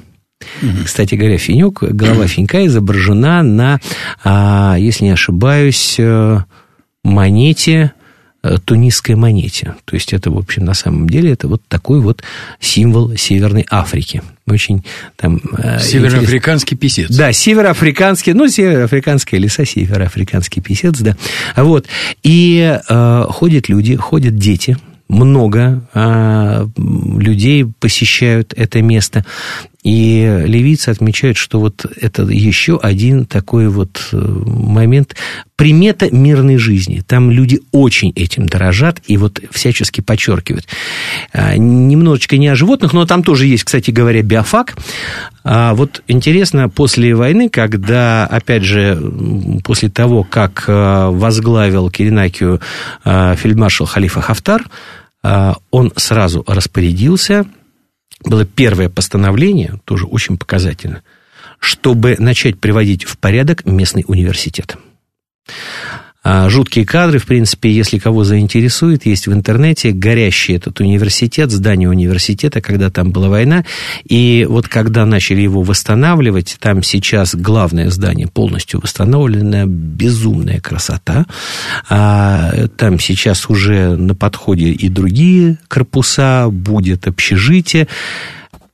[0.62, 0.86] Угу.
[0.86, 3.80] Кстати говоря, финек, голова финька изображена на,
[4.24, 6.40] а, если не ошибаюсь, э,
[7.04, 7.94] монете
[8.66, 9.76] тунисской монете.
[9.86, 12.24] То есть это, в общем, на самом деле, это вот такой вот
[12.60, 14.22] символ Северной Африки.
[14.48, 14.84] Очень
[15.16, 15.42] там...
[15.58, 16.96] Э, Североафриканский интерес...
[16.96, 17.16] писец.
[17.16, 21.16] Да, североафриканский, ну, североафриканская леса, североафриканский писец, да.
[21.56, 21.88] Вот.
[22.24, 24.78] И э, ходят люди, ходят дети,
[25.10, 29.26] много а, людей посещают это место.
[29.84, 35.16] И ливийцы отмечают, что вот это еще один такой вот э, момент,
[35.56, 37.02] примета мирной жизни.
[37.08, 40.68] Там люди очень этим дорожат и вот всячески подчеркивают.
[41.32, 44.76] А, немножечко не о животных, но там тоже есть, кстати говоря, биофак.
[45.46, 49.02] А вот интересно, после войны, когда, опять же,
[49.64, 52.60] после того, как э, возглавил Киринакию
[53.06, 54.66] э, фельдмаршал Халифа Хафтар,
[55.22, 57.46] он сразу распорядился
[58.24, 61.04] было первое постановление, тоже очень показательно,
[61.60, 64.78] чтобы начать приводить в порядок местный университет.
[66.32, 71.90] А, жуткие кадры, в принципе, если кого заинтересует, есть в интернете горящий этот университет, здание
[71.90, 73.66] университета, когда там была война.
[74.08, 81.26] И вот когда начали его восстанавливать, там сейчас главное здание полностью восстановлено, безумная красота.
[81.90, 87.88] А там сейчас уже на подходе и другие корпуса, будет общежитие.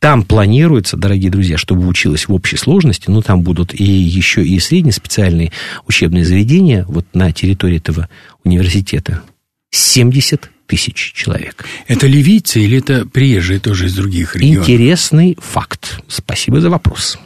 [0.05, 4.59] Там планируется, дорогие друзья, чтобы училось в общей сложности, ну, там будут и еще и
[4.59, 5.51] среднеспециальные
[5.87, 8.07] учебные заведения вот на территории этого
[8.43, 9.23] университета.
[9.71, 11.65] 70 тысяч человек.
[11.87, 14.69] Это ливийцы или это приезжие тоже из других регионов?
[14.69, 15.99] Интересный факт.
[16.07, 17.17] Спасибо за вопрос.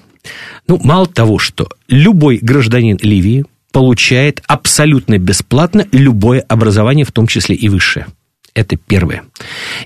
[0.65, 7.58] Ну, мало того, что любой гражданин Ливии получает абсолютно бесплатно любое образование, в том числе
[7.58, 8.08] и высшее.
[8.54, 9.24] Это первое.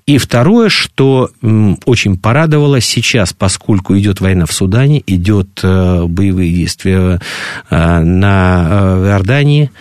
[0.06, 1.32] И второе, что
[1.86, 7.20] очень порадовало сейчас, поскольку идет война в Судане, идет э, боевые действия
[7.70, 9.72] э, на э, Иордании,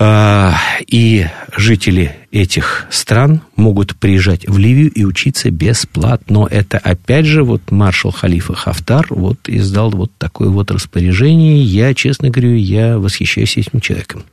[0.00, 1.26] и
[1.56, 6.46] жители этих стран могут приезжать в Ливию и учиться бесплатно.
[6.50, 11.62] Это, опять же, вот маршал Халифа Хафтар вот издал вот такое вот распоряжение.
[11.62, 14.24] Я, честно говорю, я восхищаюсь этим человеком.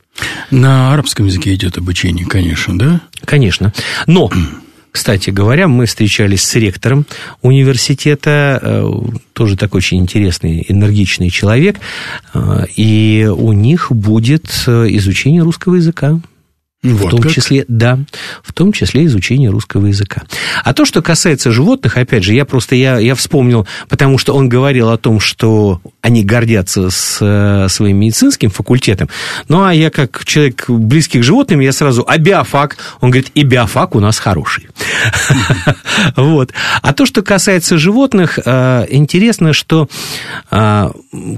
[0.50, 3.00] На арабском языке идет обучение, конечно, да?
[3.24, 3.72] Конечно.
[4.06, 4.30] Но
[4.94, 7.04] Кстати говоря, мы встречались с ректором
[7.42, 8.88] университета, э,
[9.32, 11.80] тоже такой очень интересный, энергичный человек,
[12.32, 16.20] э, и у них будет изучение русского языка.
[16.84, 17.32] Вот в том как?
[17.32, 17.98] числе, да,
[18.42, 20.22] в том числе изучение русского языка.
[20.62, 24.50] А то, что касается животных, опять же, я просто, я, я вспомнил, потому что он
[24.50, 29.08] говорил о том, что они гордятся с э, своим медицинским факультетом.
[29.48, 32.76] Ну, а я как человек близкий к животным, я сразу, а биофак?
[33.00, 34.68] Он говорит, и биофак у нас хороший.
[36.16, 36.52] Вот.
[36.82, 39.88] А то, что касается животных, э, интересно, что
[40.50, 40.90] э,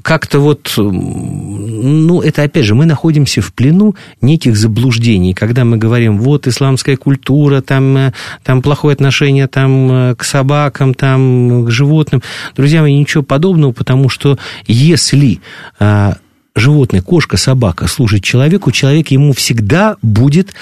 [0.02, 6.18] как-то вот, ну, это опять же, мы находимся в плену неких заблуждений когда мы говорим,
[6.18, 8.12] вот исламская культура, там, э,
[8.42, 12.22] там плохое отношение там, э, к собакам, там, к животным.
[12.56, 15.40] Друзья мои, ничего подобного, потому что если
[15.78, 16.16] а,
[16.54, 20.54] животное, кошка, собака служит человеку, человек ему всегда будет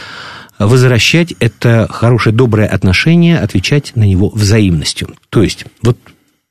[0.58, 5.08] возвращать это хорошее, доброе отношение, отвечать на него взаимностью.
[5.30, 5.98] То есть, вот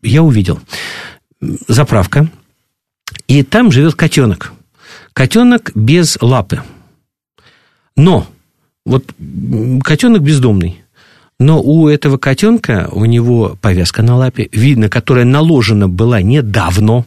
[0.02, 0.60] я увидел
[1.68, 2.30] заправка,
[3.28, 4.54] и там живет котенок.
[5.14, 6.62] Котенок без лапы.
[7.96, 8.28] Но
[8.86, 9.06] вот
[9.84, 10.82] котенок бездомный.
[11.40, 17.06] Но у этого котенка, у него повязка на лапе, видно, которая наложена была недавно,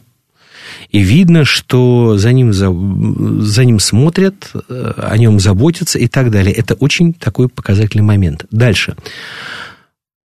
[0.91, 6.31] и видно, что за ним, за, за ним смотрят, э, о нем заботятся и так
[6.31, 6.53] далее.
[6.53, 8.45] Это очень такой показательный момент.
[8.51, 8.95] Дальше.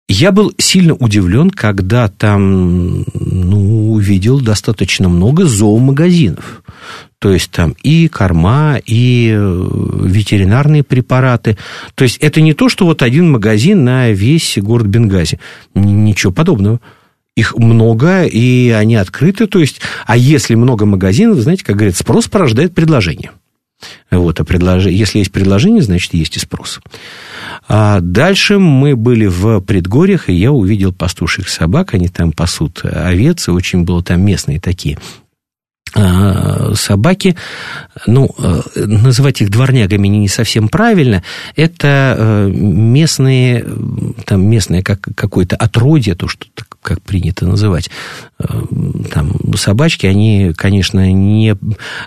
[0.09, 6.63] Я был сильно удивлен, когда там ну, увидел достаточно много зоомагазинов.
[7.19, 9.67] То есть там и корма, и э,
[10.03, 11.57] ветеринарные препараты.
[11.95, 15.39] То есть это не то, что вот один магазин на весь город Бенгази.
[15.73, 16.79] Ничего подобного.
[17.35, 19.47] Их много, и они открыты.
[19.47, 23.31] То есть, а если много магазинов, знаете, как говорят, спрос порождает предложение.
[24.09, 24.85] Вот, а предлож...
[24.85, 26.79] если есть предложение, значит, есть и спрос.
[27.67, 33.47] А дальше мы были в предгорьях, и я увидел пастуших собак, они там пасут овец,
[33.47, 34.97] и очень было там местные такие
[36.75, 37.35] собаки,
[38.05, 41.23] ну, э, называть их дворнягами не совсем правильно,
[41.55, 43.65] это э, местные,
[44.25, 46.45] там местное как, какое-то отродье, то, что
[46.81, 47.89] как принято называть,
[48.39, 48.45] э,
[49.11, 51.55] там собачки, они, конечно, не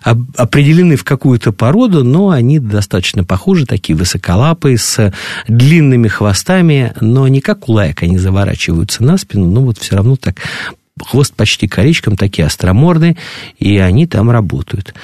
[0.03, 5.13] определены в какую-то породу, но они достаточно похожи, такие высоколапые, с
[5.49, 10.17] длинными хвостами, но не как у лаек они заворачиваются на спину, но вот все равно
[10.17, 10.37] так
[11.05, 13.17] хвост почти коричком, такие остроморды,
[13.59, 14.95] и они там работают.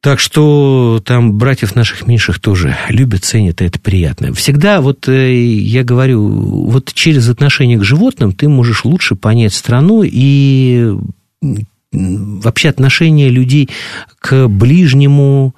[0.00, 4.32] Так что там братьев наших меньших тоже любят, ценят, и это приятно.
[4.32, 10.02] Всегда, вот э, я говорю, вот через отношение к животным ты можешь лучше понять страну
[10.02, 10.94] и
[11.92, 13.68] вообще отношение людей
[14.20, 15.54] к ближнему,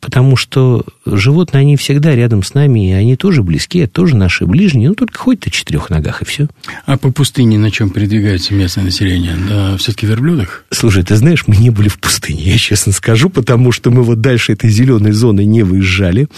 [0.00, 4.88] потому что животные, они всегда рядом с нами, и они тоже близкие, тоже наши ближние,
[4.88, 6.48] ну, только ходят на четырех ногах, и все.
[6.86, 9.36] А по пустыне на чем передвигается местное население?
[9.48, 10.64] Да, все-таки верблюдах?
[10.70, 14.22] Слушай, ты знаешь, мы не были в пустыне, я честно скажу, потому что мы вот
[14.22, 16.28] дальше этой зеленой зоны не выезжали,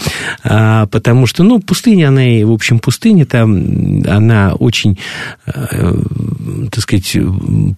[0.43, 4.99] а, потому что, ну, пустыня, она, в общем, пустыня, там, она очень,
[5.47, 5.95] э,
[6.73, 7.17] так сказать,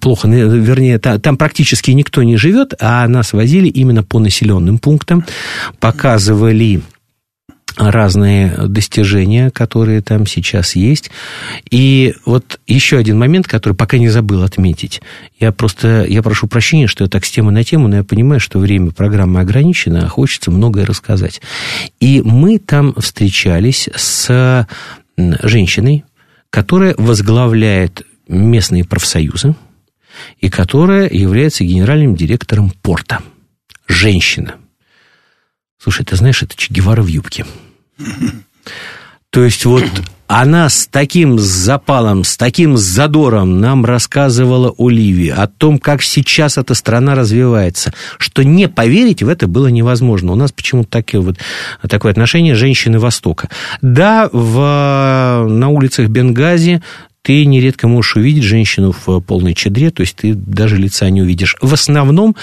[0.01, 5.25] плохо, вернее, там, там практически никто не живет, а нас возили именно по населенным пунктам,
[5.81, 6.83] показывали
[7.77, 11.11] разные достижения, которые там сейчас есть.
[11.71, 15.01] И вот еще один момент, который пока не забыл отметить.
[15.39, 18.41] Я просто, я прошу прощения, что я так с темы на тему, но я понимаю,
[18.41, 21.41] что время программы ограничено, а хочется многое рассказать.
[22.01, 24.67] И мы там встречались с
[25.17, 26.05] женщиной,
[26.51, 29.55] которая возглавляет местные профсоюзы
[30.39, 33.21] и которая является генеральным директором порта.
[33.89, 34.57] Женщина.
[35.83, 37.45] Слушай, ты знаешь, это Че Гевара в юбке.
[39.31, 39.85] То есть вот
[40.29, 46.57] она с таким запалом, с таким задором нам рассказывала о Ливии, о том, как сейчас
[46.57, 50.33] эта страна развивается, что не поверить в это было невозможно.
[50.33, 51.39] У нас почему-то такие вот,
[51.89, 53.49] такое отношение женщины Востока.
[53.81, 56.83] Да, в, на улицах Бенгази
[57.23, 61.57] ты нередко можешь увидеть женщину в полной чадре, то есть ты даже лица не увидишь.
[61.61, 62.35] В основном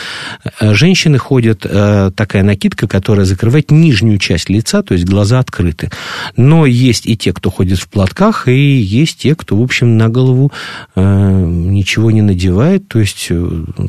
[0.60, 5.92] э, женщины ходят, э, такая накидка, которая закрывает нижнюю часть лица, то есть глаза открыты.
[6.38, 10.08] Но есть и те, кто ходит в платках, и есть те, кто, в общем, на
[10.08, 10.52] голову
[10.96, 13.30] э, ничего не надевает, то есть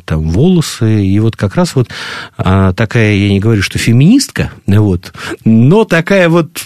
[0.05, 1.89] там волосы, и вот как раз вот
[2.37, 5.13] а, такая, я не говорю, что феминистка, вот,
[5.45, 6.65] но такая вот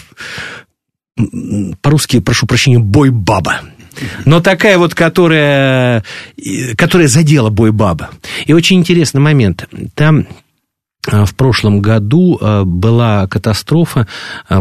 [1.81, 3.61] по-русски, прошу прощения, бой-баба
[4.25, 6.03] но такая вот, которая,
[6.77, 8.09] которая задела бой баба.
[8.45, 9.67] И очень интересный момент.
[9.93, 10.27] Там
[11.07, 14.07] в прошлом году была катастрофа,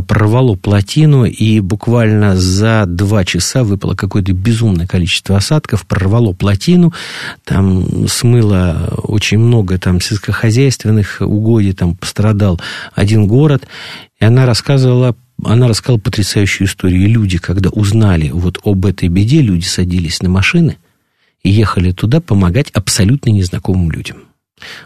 [0.07, 6.93] прорвало плотину, и буквально за два часа выпало какое-то безумное количество осадков, прорвало плотину,
[7.45, 12.61] там смыло очень много там сельскохозяйственных угодий, там пострадал
[12.95, 13.67] один город,
[14.21, 17.03] и она рассказывала она рассказала потрясающую историю.
[17.03, 20.79] И люди, когда узнали вот об этой беде, люди садились на машины
[21.43, 24.19] и ехали туда помогать абсолютно незнакомым людям.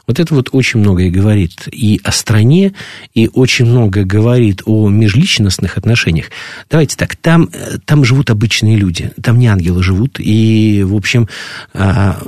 [0.06, 2.72] Вот это вот очень многое говорит и о стране,
[3.14, 6.26] и очень многое говорит о межличностных отношениях.
[6.70, 7.50] Давайте так, там,
[7.84, 11.28] там живут обычные люди, там не ангелы живут, и, в общем,
[11.74, 12.20] а,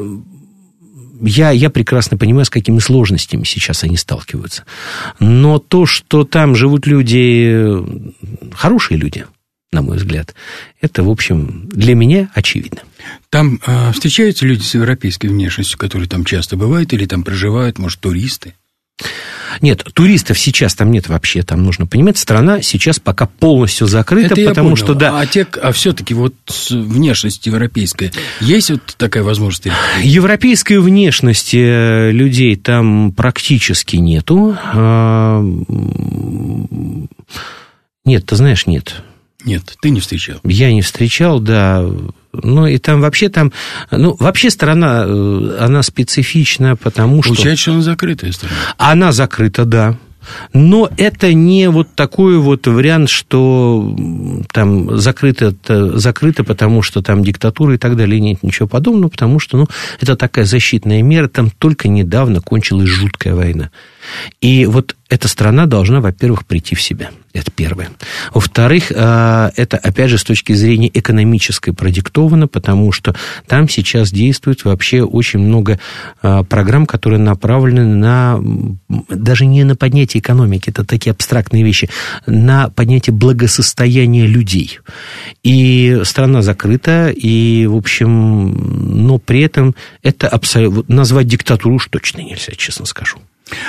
[1.20, 4.64] я, я прекрасно понимаю, с какими сложностями сейчас они сталкиваются.
[5.18, 7.76] Но то, что там живут люди,
[8.54, 9.26] хорошие люди,
[9.72, 10.34] на мой взгляд,
[10.80, 12.80] это, в общем, для меня очевидно.
[13.28, 18.00] Там э, встречаются люди с европейской внешностью, которые там часто бывают, или там проживают, может,
[18.00, 18.54] туристы?
[19.60, 24.48] Нет, туристов сейчас там нет вообще, там нужно понимать, страна сейчас пока полностью закрыта, Это
[24.48, 25.20] потому что да.
[25.20, 26.34] А, те, а все-таки вот
[26.70, 29.68] внешность европейская, есть вот такая возможность?
[30.02, 34.56] Европейской внешности э, людей там практически нету.
[34.72, 35.42] А,
[38.04, 39.02] нет, ты знаешь, нет.
[39.44, 40.38] Нет, ты не встречал.
[40.44, 41.84] Я не встречал, да.
[42.32, 43.52] Ну, и там вообще там...
[43.90, 47.34] Ну, вообще страна, э, она специфична, потому что...
[47.34, 48.54] Получается, что она закрытая страна.
[48.78, 49.96] Она закрыта, да.
[50.52, 53.96] Но это не вот такой вот вариант, что
[54.52, 55.54] там закрыто,
[55.98, 58.20] закрыто, потому что там диктатура и так далее.
[58.20, 59.66] Нет ничего подобного, потому что ну,
[60.00, 61.28] это такая защитная мера.
[61.28, 63.70] Там только недавно кончилась жуткая война.
[64.40, 67.10] И вот эта страна должна, во-первых, прийти в себя.
[67.32, 67.90] Это первое.
[68.32, 73.14] Во-вторых, э, это, опять же, с точки зрения экономической продиктовано, потому что
[73.46, 75.78] там сейчас действует вообще очень много
[76.22, 78.40] э, программ, которые направлены на,
[79.08, 81.88] даже не на поднятие экономики, это такие абстрактные вещи,
[82.26, 84.78] на поднятие благосостояния людей.
[85.44, 90.84] И страна закрыта, и, в общем, но при этом это абсолютно...
[91.00, 93.18] Назвать диктатуру уж точно нельзя, честно скажу.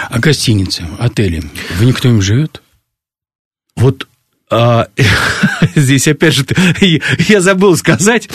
[0.09, 1.43] А гостиницы, отели,
[1.77, 2.61] в них кто-нибудь живет?
[3.75, 4.07] Вот
[4.49, 4.88] а,
[5.75, 6.45] здесь опять же
[7.27, 8.29] я забыл сказать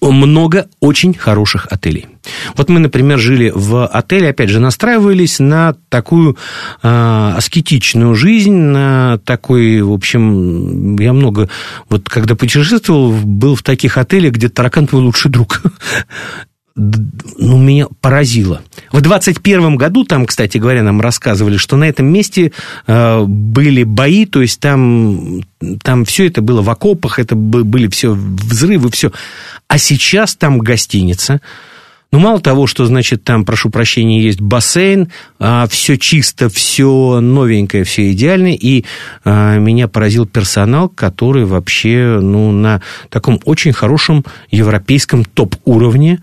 [0.00, 2.06] много очень хороших отелей.
[2.56, 6.36] Вот мы, например, жили в отеле, опять же, настраивались на такую
[6.82, 11.48] э, аскетичную жизнь, на такой, в общем, я много,
[11.88, 15.62] вот когда путешествовал, был в таких отелях, где таракан твой лучший друг
[16.78, 18.62] ну, меня поразило.
[18.92, 22.52] В 21 году, там, кстати говоря, нам рассказывали, что на этом месте
[22.86, 25.42] э, были бои, то есть там,
[25.82, 29.12] там все это было в окопах, это были все взрывы, все.
[29.66, 31.40] А сейчас там гостиница,
[32.10, 35.08] ну, мало того, что, значит, там, прошу прощения, есть бассейн,
[35.38, 38.84] а, все чисто, все новенькое, все идеально, и
[39.24, 46.22] а, меня поразил персонал, который вообще, ну, на таком очень хорошем европейском топ-уровне,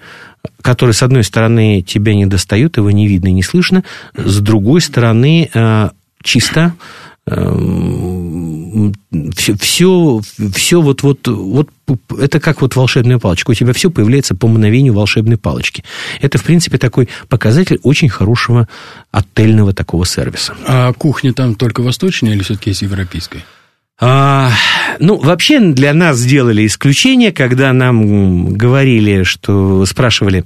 [0.62, 3.84] который, с одной стороны, тебя не достает, его не видно и не слышно,
[4.16, 5.90] с другой стороны, э,
[6.24, 6.74] чисто,
[9.36, 10.22] все, все,
[10.54, 11.70] все вот, вот, вот
[12.20, 13.50] это как вот волшебная палочка.
[13.50, 15.84] У тебя все появляется по мгновению волшебной палочки.
[16.22, 18.68] Это, в принципе, такой показатель очень хорошего
[19.12, 20.56] отельного такого сервиса.
[20.68, 23.44] А кухня там только восточная или все-таки есть европейская?
[24.00, 24.52] А,
[25.00, 30.44] ну, вообще для нас сделали исключение, когда нам говорили, что спрашивали,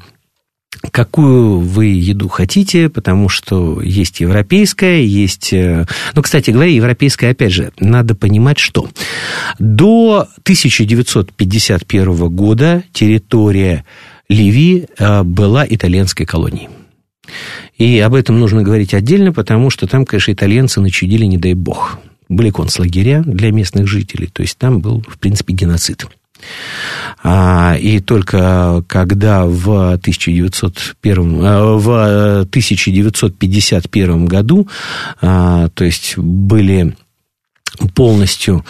[0.91, 5.51] какую вы еду хотите, потому что есть европейская, есть...
[5.51, 8.87] Э, ну, кстати говоря, европейская, опять же, надо понимать, что
[9.57, 13.83] до 1951 года территория
[14.29, 16.69] Ливии э, была итальянской колонией.
[17.77, 21.99] И об этом нужно говорить отдельно, потому что там, конечно, итальянцы начудили, не дай бог
[22.29, 26.07] были концлагеря для местных жителей, то есть там был, в принципе, геноцид.
[27.21, 34.69] А, и только когда в, 1901, э, в 1951 году,
[35.21, 36.95] а, то есть были
[37.93, 38.65] полностью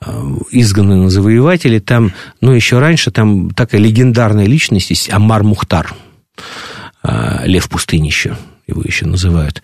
[0.00, 0.10] э,
[0.50, 5.94] изгнаны завоеватели, там, ну, еще раньше там такая легендарная личность есть, Амар Мухтар,
[7.02, 8.36] а, лев пустыни еще,
[8.66, 9.62] его еще называют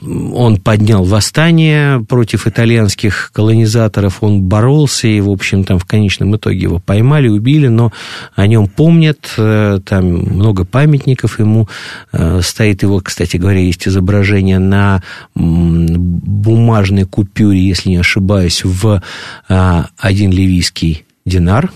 [0.00, 6.60] он поднял восстание против итальянских колонизаторов, он боролся, и, в общем, там в конечном итоге
[6.60, 7.92] его поймали, убили, но
[8.34, 11.68] о нем помнят, э, там много памятников ему,
[12.12, 15.02] э, стоит его, кстати говоря, есть изображение на
[15.34, 19.02] бумажной купюре, если не ошибаюсь, в
[19.48, 21.70] э, один ливийский динар,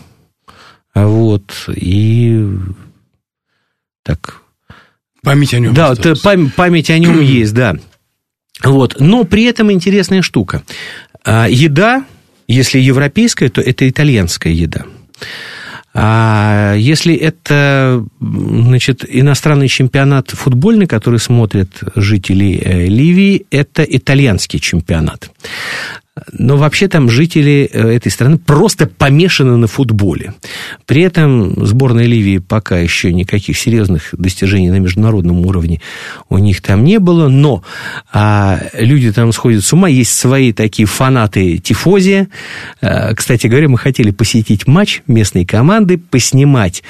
[0.94, 2.48] вот, и
[4.02, 4.40] так
[5.22, 5.74] Память о нем.
[5.74, 7.76] Да, память, память о нем есть, да.
[8.62, 8.96] Вот.
[9.00, 10.62] Но при этом интересная штука.
[11.24, 12.04] А, еда,
[12.48, 14.84] если европейская, то это итальянская еда.
[15.92, 25.32] А если это значит, иностранный чемпионат футбольный, который смотрят жители э, Ливии, это итальянский чемпионат.
[26.32, 30.34] Но вообще там жители э, этой страны просто помешаны на футболе.
[30.86, 35.80] При этом сборная Ливии пока еще никаких серьезных достижений на международном уровне
[36.28, 37.62] у них там не было, но
[38.12, 39.88] а, люди там сходят с ума.
[39.88, 42.28] Есть свои такие фанаты тифози.
[42.80, 46.82] А, кстати говоря, мы хотели посетить матч местной команды, поснимать,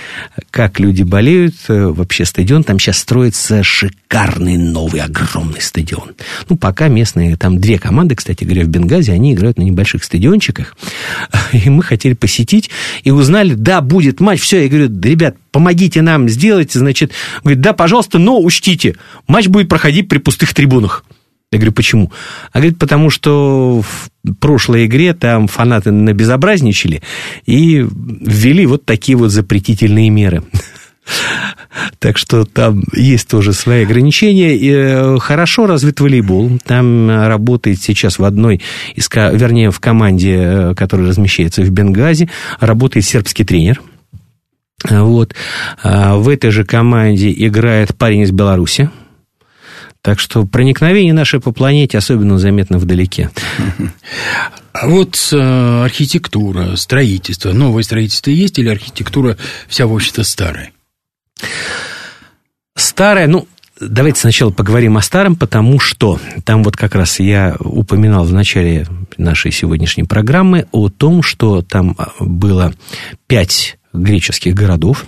[0.50, 1.54] как люди болеют.
[1.68, 6.12] Э, вообще стадион там сейчас строится шикарный новый огромный стадион.
[6.48, 10.76] Ну, пока местные, там две команды, кстати говоря, в Бенгазе, они играют на небольших стадиончиках.
[11.52, 12.70] И мы хотели посетить
[13.04, 14.62] и узнали, да, будет матч, все.
[14.62, 17.12] Я говорю, да, ребят, помогите нам сделать, значит,
[17.42, 18.96] говорит, да, пожалуйста, но учтите,
[19.28, 21.04] матч будет проходить при пустых трибунах.
[21.52, 22.12] Я говорю, почему?
[22.52, 27.02] А говорит, потому что в прошлой игре там фанаты набезобразничали
[27.44, 30.44] и ввели вот такие вот запретительные меры.
[31.98, 34.56] Так что там есть тоже свои ограничения.
[34.56, 36.58] И э, хорошо развит волейбол.
[36.64, 38.60] Там работает сейчас в одной,
[38.94, 43.80] из, вернее, в команде, э, которая размещается в Бенгази, работает сербский тренер.
[44.88, 45.34] Вот.
[45.82, 48.90] А в этой же команде играет парень из Беларуси.
[50.02, 53.30] Так что проникновение наше по планете особенно заметно вдалеке.
[54.72, 59.36] А вот э, архитектура, строительство, новое строительство есть или архитектура
[59.68, 60.70] вся, в общем-то, старая?
[62.76, 63.46] Старое, ну,
[63.80, 68.86] давайте сначала поговорим о старом, потому что там вот как раз я упоминал в начале
[69.16, 72.72] нашей сегодняшней программы о том, что там а, было
[73.26, 75.06] пять греческих городов,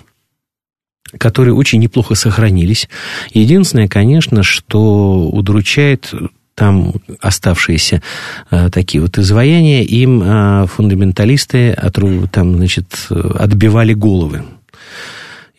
[1.17, 2.89] которые очень неплохо сохранились.
[3.33, 6.13] Единственное, конечно, что удручает
[6.55, 8.01] там оставшиеся
[8.51, 11.95] э, такие вот изваяния, им э, фундаменталисты от,
[12.31, 14.43] там, значит, отбивали головы.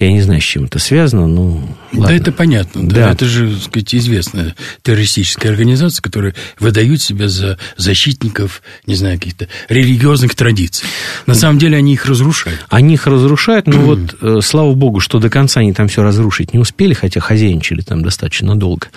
[0.05, 1.67] Я не знаю, с чем это связано, но...
[1.93, 2.09] Ладно.
[2.09, 2.87] Да, это понятно.
[2.87, 2.95] Да.
[2.95, 3.13] да.
[3.13, 9.49] Это же, так сказать, известная террористическая организация, которая выдают себя за защитников, не знаю, каких-то
[9.71, 10.87] религиозных традиций.
[11.25, 12.67] На самом деле они их разрушают.
[12.69, 16.53] Они их разрушают, но вот, э, слава богу, что до конца они там все разрушить
[16.53, 18.89] не успели, хотя хозяйничали там достаточно долго.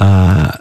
[0.00, 0.58] А,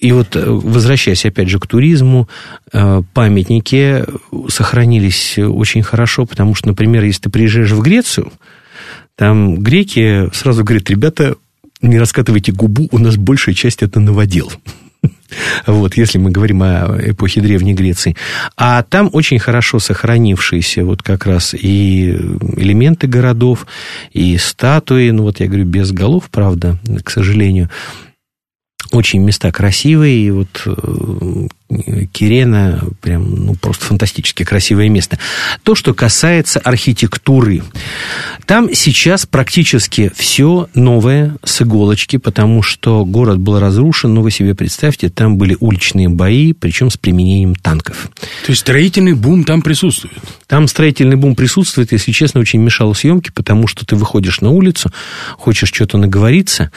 [0.00, 2.28] и вот, э, возвращаясь опять же к туризму,
[2.72, 4.04] э, памятники
[4.48, 8.32] сохранились очень хорошо, потому что, например, если ты приезжаешь в Грецию,
[9.18, 11.34] там греки сразу говорят, ребята,
[11.82, 14.50] не раскатывайте губу, у нас большая часть это новодел.
[15.66, 18.16] Вот, если мы говорим о эпохе Древней Греции.
[18.56, 22.10] А там очень хорошо сохранившиеся вот как раз и
[22.56, 23.66] элементы городов,
[24.12, 27.68] и статуи, ну вот я говорю, без голов, правда, к сожалению,
[28.90, 31.48] очень места красивые, и вот э,
[32.12, 35.18] Кирена прям, ну, просто фантастически красивое место.
[35.64, 37.62] То, что касается архитектуры.
[38.46, 44.54] Там сейчас практически все новое с иголочки, потому что город был разрушен, но вы себе
[44.54, 48.10] представьте, там были уличные бои, причем с применением танков.
[48.46, 50.16] То есть строительный бум там присутствует?
[50.46, 54.90] Там строительный бум присутствует, если честно, очень мешало съемке, потому что ты выходишь на улицу,
[55.36, 56.70] хочешь что-то наговориться,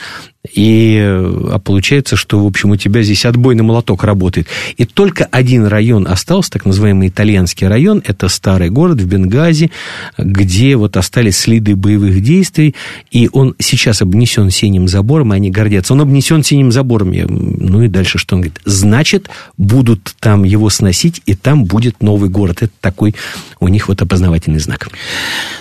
[0.54, 4.48] и, а получается, что, в общем, у тебя здесь отбойный молоток работает.
[4.82, 9.70] И только один район остался, так называемый итальянский район, это старый город в Бенгази,
[10.18, 12.74] где вот остались следы боевых действий,
[13.12, 15.92] и он сейчас обнесен синим забором, и они гордятся.
[15.92, 17.12] Он обнесен синим забором.
[17.12, 18.58] Я, ну и дальше что он говорит?
[18.64, 22.62] Значит, будут там его сносить, и там будет новый город.
[22.62, 23.14] Это такой
[23.60, 24.88] у них вот опознавательный знак.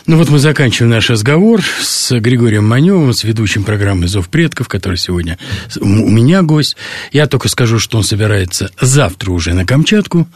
[0.08, 4.98] Ну вот мы заканчиваем наш разговор с Григорием Маневым, с ведущим программы «Зов предков», который
[4.98, 5.38] сегодня
[5.80, 6.76] у меня гость.
[7.12, 10.28] Я только скажу, что он собирается завтра уже на Камчатку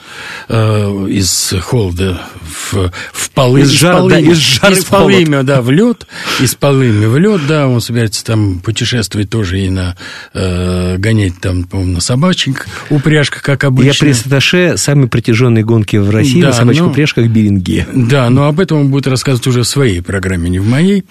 [0.49, 3.61] э, из холода в, в полы.
[3.61, 6.07] Из, жара, полыми, да, из жары из полыми, да, в лед.
[6.39, 7.67] Из полыми в лед, да.
[7.67, 9.95] Он собирается там путешествовать тоже и на
[10.33, 14.05] э, гонять там, по-моему, на собачек упряжках, как обычно.
[14.07, 17.87] Я пресс самые протяженные гонки в России да, на собачьих ну, упряжках Беринге.
[17.93, 21.05] Да, но об этом он будет рассказывать уже в своей программе, не в моей.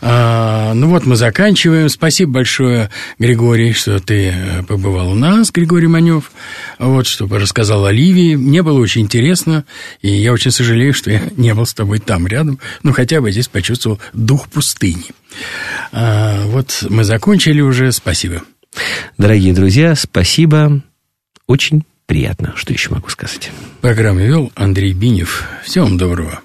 [0.00, 1.88] А, ну вот мы заканчиваем.
[1.88, 6.30] Спасибо большое большое, Григорий, что ты э, побывал у нас, Григорий Манев,
[6.78, 8.36] вот, чтобы рассказал о Ливии.
[8.36, 9.64] Мне было очень интересно,
[10.02, 13.30] и я очень сожалею, что я не был с тобой там рядом, ну, хотя бы
[13.30, 15.06] здесь почувствовал дух пустыни.
[15.92, 18.42] А, вот мы закончили уже, спасибо.
[19.18, 20.82] Дорогие друзья, спасибо.
[21.46, 22.52] Очень приятно.
[22.56, 23.50] Что еще могу сказать?
[23.80, 25.44] Программу вел Андрей Бинев.
[25.64, 26.40] Всего вам доброго.